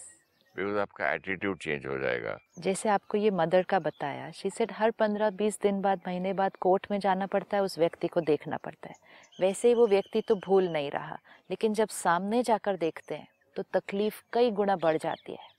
बिकॉज़ 0.55 0.79
आपका 0.79 1.13
एटीट्यूड 1.13 1.59
चेंज 1.59 1.87
हो 1.87 1.99
जाएगा। 1.99 2.37
जैसे 2.59 2.89
आपको 2.89 3.19
ये 3.19 3.31
मदर 3.31 3.63
का 3.63 3.79
बताया 3.79 4.31
शी 4.31 4.51
सेड 4.51 4.73
हर 4.73 4.91
पंद्रह 4.91 5.31
बीस 5.31 5.59
दिन 5.63 5.81
बाद 5.81 6.01
महीने 6.07 6.33
बाद 6.33 6.57
कोर्ट 6.61 6.87
में 6.91 6.99
जाना 7.01 7.27
पड़ता 7.27 7.57
है 7.57 7.63
उस 7.63 7.79
व्यक्ति 7.79 8.09
को 8.09 8.21
देखना 8.21 8.57
पड़ता 8.57 8.89
है। 8.89 8.95
वैसे 9.39 9.69
ही 9.69 9.75
वो 9.75 9.87
व्यक्ति 9.87 10.21
तो 10.21 10.35
भूल 10.47 10.69
नहीं 10.69 10.91
रहा 10.91 11.19
लेकिन 11.51 11.75
जब 11.75 11.89
सामने 11.89 12.43
जाकर 12.43 12.77
देखते 12.77 13.15
हैं 13.15 13.29
तो 13.57 13.63
तकलीफ़ 13.75 14.23
कई 14.33 14.51
गुना 14.51 14.77
बढ़ 14.77 14.97
जाती 14.97 15.33
है। 15.33 15.51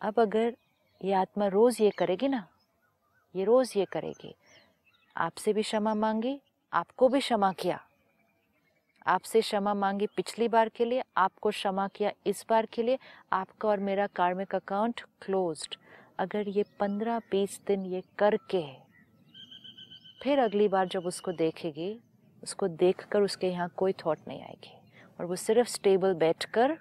अब 0.00 0.20
अगर 0.20 0.56
ये 1.00 1.12
आत्मा 1.12 1.46
रोज़ 1.46 1.82
ये 1.82 1.90
करेगी 1.90 2.28
ना 2.28 2.46
ये 3.34 3.44
रोज़ 3.44 3.78
ये 3.78 3.84
करेगी 3.84 4.34
आपसे 5.16 5.52
भी 5.52 5.62
क्षमा 5.62 5.94
मांगी, 5.94 6.40
आपको 6.72 7.08
भी 7.08 7.20
क्षमा 7.20 7.52
किया। 7.52 7.80
आपसे 9.06 9.40
क्षमा 9.40 9.74
मांगी 9.74 10.06
पिछली 10.06 10.48
बार 10.48 10.68
के 10.68 10.84
लिए, 10.84 11.02
आपको 11.16 11.50
क्षमा 11.50 11.88
किया 11.88 12.10
इस 12.26 12.44
बार 12.50 12.66
के 12.66 12.82
लिए, 12.82 12.98
आपका 13.32 13.68
और 13.68 13.80
मेरा 13.80 14.06
कार्मिक 14.06 14.54
अकाउंट 14.54 15.00
क्लोज्ड। 15.22 15.76
अगर 16.18 16.48
ये 16.48 16.64
पंद्रह 16.80 17.18
बीस 17.18 17.60
दिन 17.66 17.86
ये 17.86 18.02
करके 18.18 18.64
फिर 20.22 20.38
अगली 20.38 20.68
बार 20.68 20.88
जब 20.88 21.06
उसको 21.06 21.32
देखेगी, 21.32 22.00
उसको 22.42 22.68
देखकर 22.68 23.22
उसके 23.22 23.48
यहाँ 23.48 23.68
कोई 23.76 23.92
थॉट 23.92 24.18
नहीं 24.28 24.42
आएगी। 24.42 24.74
और 25.20 25.26
वो 25.26 25.36
सिर्फ़ 25.36 25.68
स्टेबल 25.68 26.14
बैठकर 26.14 26.78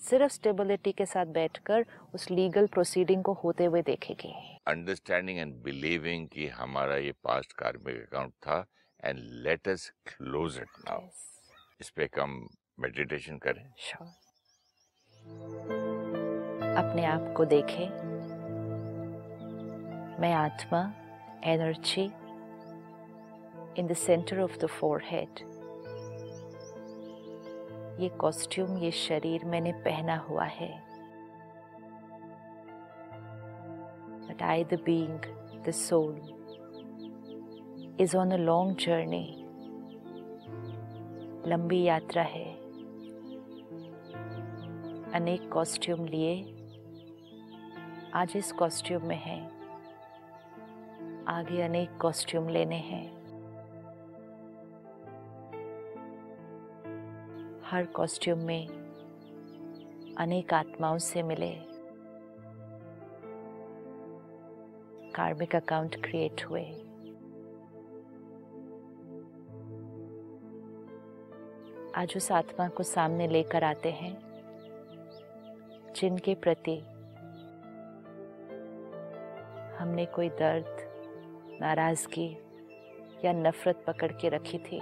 सिर्फ़ 0.00 0.32
स्टेबिलिटी 0.32 0.92
के 0.92 1.06
साथ 1.06 1.26
बैठकर 1.26 1.84
उस 2.14 2.30
लीगल 2.30 2.66
प्रोसीडिंग 2.66 3.22
को 3.24 3.32
होते 3.32 3.64
हुए 3.64 3.82
देखेगी। 3.82 4.32
अंडरस्टैंडिंग 4.68 5.38
एंड 5.38 5.54
बिलीविंग 5.62 6.28
कि 6.28 6.46
हमारा 6.48 6.96
ये 6.96 7.12
पास्ट 7.24 7.52
कार्मिक 7.52 7.96
अकाउंट 8.02 8.32
था 8.46 8.64
and 9.04 9.18
let 9.46 9.68
us 9.68 9.90
close 10.06 10.58
it 10.58 10.78
now 10.88 11.08
इस 11.80 11.90
पे 11.90 12.06
कम 12.06 12.46
मेडिटेशन 12.80 13.38
करें। 13.38 13.64
Sure. 13.88 14.08
अपने 16.78 17.04
आप 17.04 17.34
को 17.36 17.44
देखें। 17.44 17.86
मैं 20.20 20.32
आत्मा 20.34 20.80
energy 21.44 22.04
in 23.80 23.86
the 23.86 23.92
centre 23.96 24.40
of 24.40 24.58
the 24.58 24.66
forehead 24.66 25.47
ये 27.98 28.08
कॉस्ट्यूम 28.08 28.78
ये 28.78 28.90
शरीर 28.90 29.44
मैंने 29.44 29.72
पहना 29.72 30.16
हुआ 30.16 30.44
है। 30.44 30.84
But 34.28 34.42
I 34.42 34.64
the 34.64 34.82
being 34.84 35.20
the 35.64 35.70
soul 35.70 36.16
is 38.00 38.16
on 38.16 38.30
a 38.30 38.36
long 38.36 38.76
journey 38.76 39.44
लंबी 41.50 41.82
यात्रा 41.82 42.22
है। 42.22 42.54
अनेक 45.12 45.52
कॉस्ट्यूम 45.52 46.04
लिए। 46.04 46.42
आज 48.14 48.32
इस 48.36 48.52
कॉस्ट्यूम 48.52 49.06
में 49.06 49.16
है। 49.16 49.50
आगे 51.28 51.62
अनेक 51.62 51.98
कॉस्ट्यूम 52.00 52.48
लेने 52.48 52.76
हैं। 52.76 53.17
हर 57.70 57.86
कॉस्ट्यूम 57.86 58.38
में 58.38 58.68
अनेक 60.18 60.54
आत्माओं 60.54 60.98
से 60.98 61.22
मिले। 61.22 61.50
कार्मिक 65.10 65.56
अकाउंट 65.56 66.04
क्रिएट 66.04 66.44
हुए। 66.44 66.62
आज 71.94 72.14
उस 72.16 72.32
आत्मा 72.32 72.68
को 72.68 72.82
सामने 72.82 73.28
लेकर 73.28 73.64
आते 73.64 73.90
हैं, 73.90 74.18
जिनके 75.96 76.34
प्रति 76.34 76.78
हमने 79.78 80.06
कोई 80.06 80.28
दर्द, 80.28 80.76
नाराज़गी 81.60 82.38
या 83.24 83.32
नफरत 83.32 83.84
पकड़ 83.86 84.12
के 84.12 84.28
रखी 84.28 84.58
थी, 84.58 84.80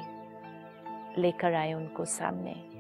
लेकर 1.19 1.55
आए 1.55 1.73
उनको 1.73 2.05
सामने। 2.05 2.76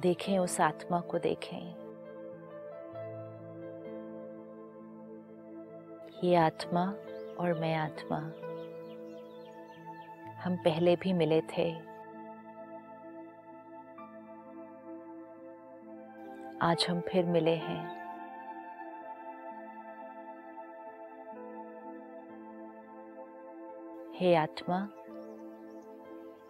देखें, 0.00 0.38
उस 0.38 0.60
आत्मा 0.60 1.00
को 1.00 1.18
देखें। 1.18 1.74
ये 6.24 6.34
आत्मा 6.36 6.94
और 7.40 7.58
मैं 7.60 7.74
आत्मा। 7.74 8.18
हम 10.44 10.56
पहले 10.56 10.96
भी 10.96 11.12
मिले 11.12 11.40
थे। 11.40 11.72
आज 16.62 16.86
हम 16.90 17.00
फिर 17.00 17.24
मिले 17.24 17.54
हैं। 17.54 18.00
हे 24.14 24.34
आत्मा 24.34 24.88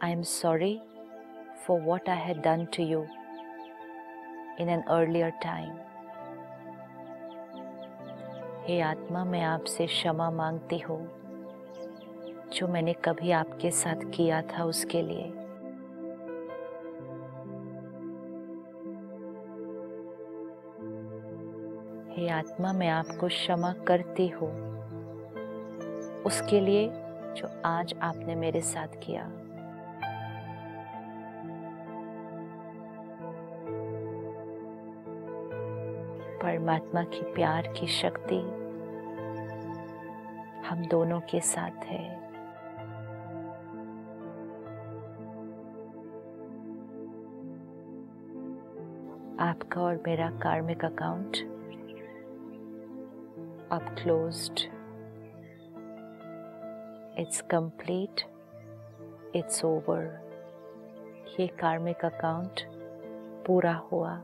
I 0.02 0.12
am 0.12 0.22
sorry 0.22 0.82
for 1.66 1.80
what 1.80 2.08
I 2.08 2.16
had 2.16 2.40
done 2.42 2.64
to 2.64 2.82
you 2.82 3.06
in 4.60 4.68
an 4.68 4.82
earlier 4.90 5.30
time 5.42 5.70
हे 8.60 8.80
आत्मा, 8.80 9.24
मैं 9.24 9.42
आपसे 9.42 9.86
क्षमा 9.86 10.30
मांगती 10.30 10.78
हूँ, 10.78 11.00
जो 12.54 12.68
मैंने 12.68 12.92
कभी 13.04 13.30
आपके 13.30 13.70
साथ 13.70 14.04
किया 14.14 14.40
था 14.42 14.64
उसके 14.64 15.02
लिए। 15.02 15.24
हे 22.12 22.28
आत्मा, 22.28 22.72
मैं 22.72 22.88
आपको 22.88 23.28
क्षमा 23.28 23.72
करती 23.88 24.28
हूँ, 24.28 24.52
उसके 26.26 26.60
लिए 26.60 26.88
जो 27.36 27.48
आज 27.64 27.94
आपने 28.02 28.34
मेरे 28.34 28.60
साथ 28.60 29.00
किया। 29.02 29.30
परमात्मा 36.70 37.02
की 37.02 37.20
प्यार 37.34 37.66
की 37.66 37.86
शक्ति 37.86 38.36
हम 40.68 40.84
दोनों 40.90 41.20
के 41.20 41.40
साथ 41.40 41.84
है। 41.84 42.14
आपका 49.40 49.80
और 49.80 50.02
मेरा 50.06 50.30
कार्मिक 50.30 50.84
अकाउंट 50.84 51.36
अब 53.72 53.94
closed 54.02 54.60
it's 57.18 57.40
complete 57.40 58.26
it's 59.36 59.64
over 59.64 60.08
ये 61.40 61.46
कार्मिक 61.46 62.04
अकाउंट 62.04 62.60
पूरा 63.46 63.74
हुआ। 63.92 64.20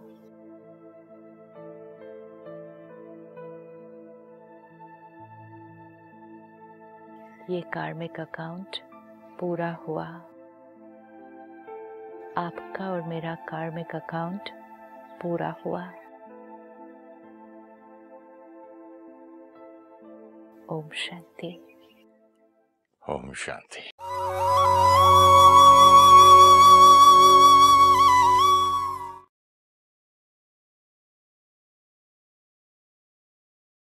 ये 7.51 7.61
कार्मिक 7.61 8.21
अकाउंट 8.21 8.77
पूरा 9.41 9.73
हुआ। 9.73 10.07
आपका 12.37 12.91
और 12.91 13.03
मेरा 13.03 13.35
कार्मिक 13.35 13.97
अकाउंट 13.97 14.49
पूरा 15.23 15.57
हुआ। 15.67 15.85
ओम 20.71 20.89
शांति। 20.89 21.77
ओम 23.11 23.33
शांति। 23.33 23.96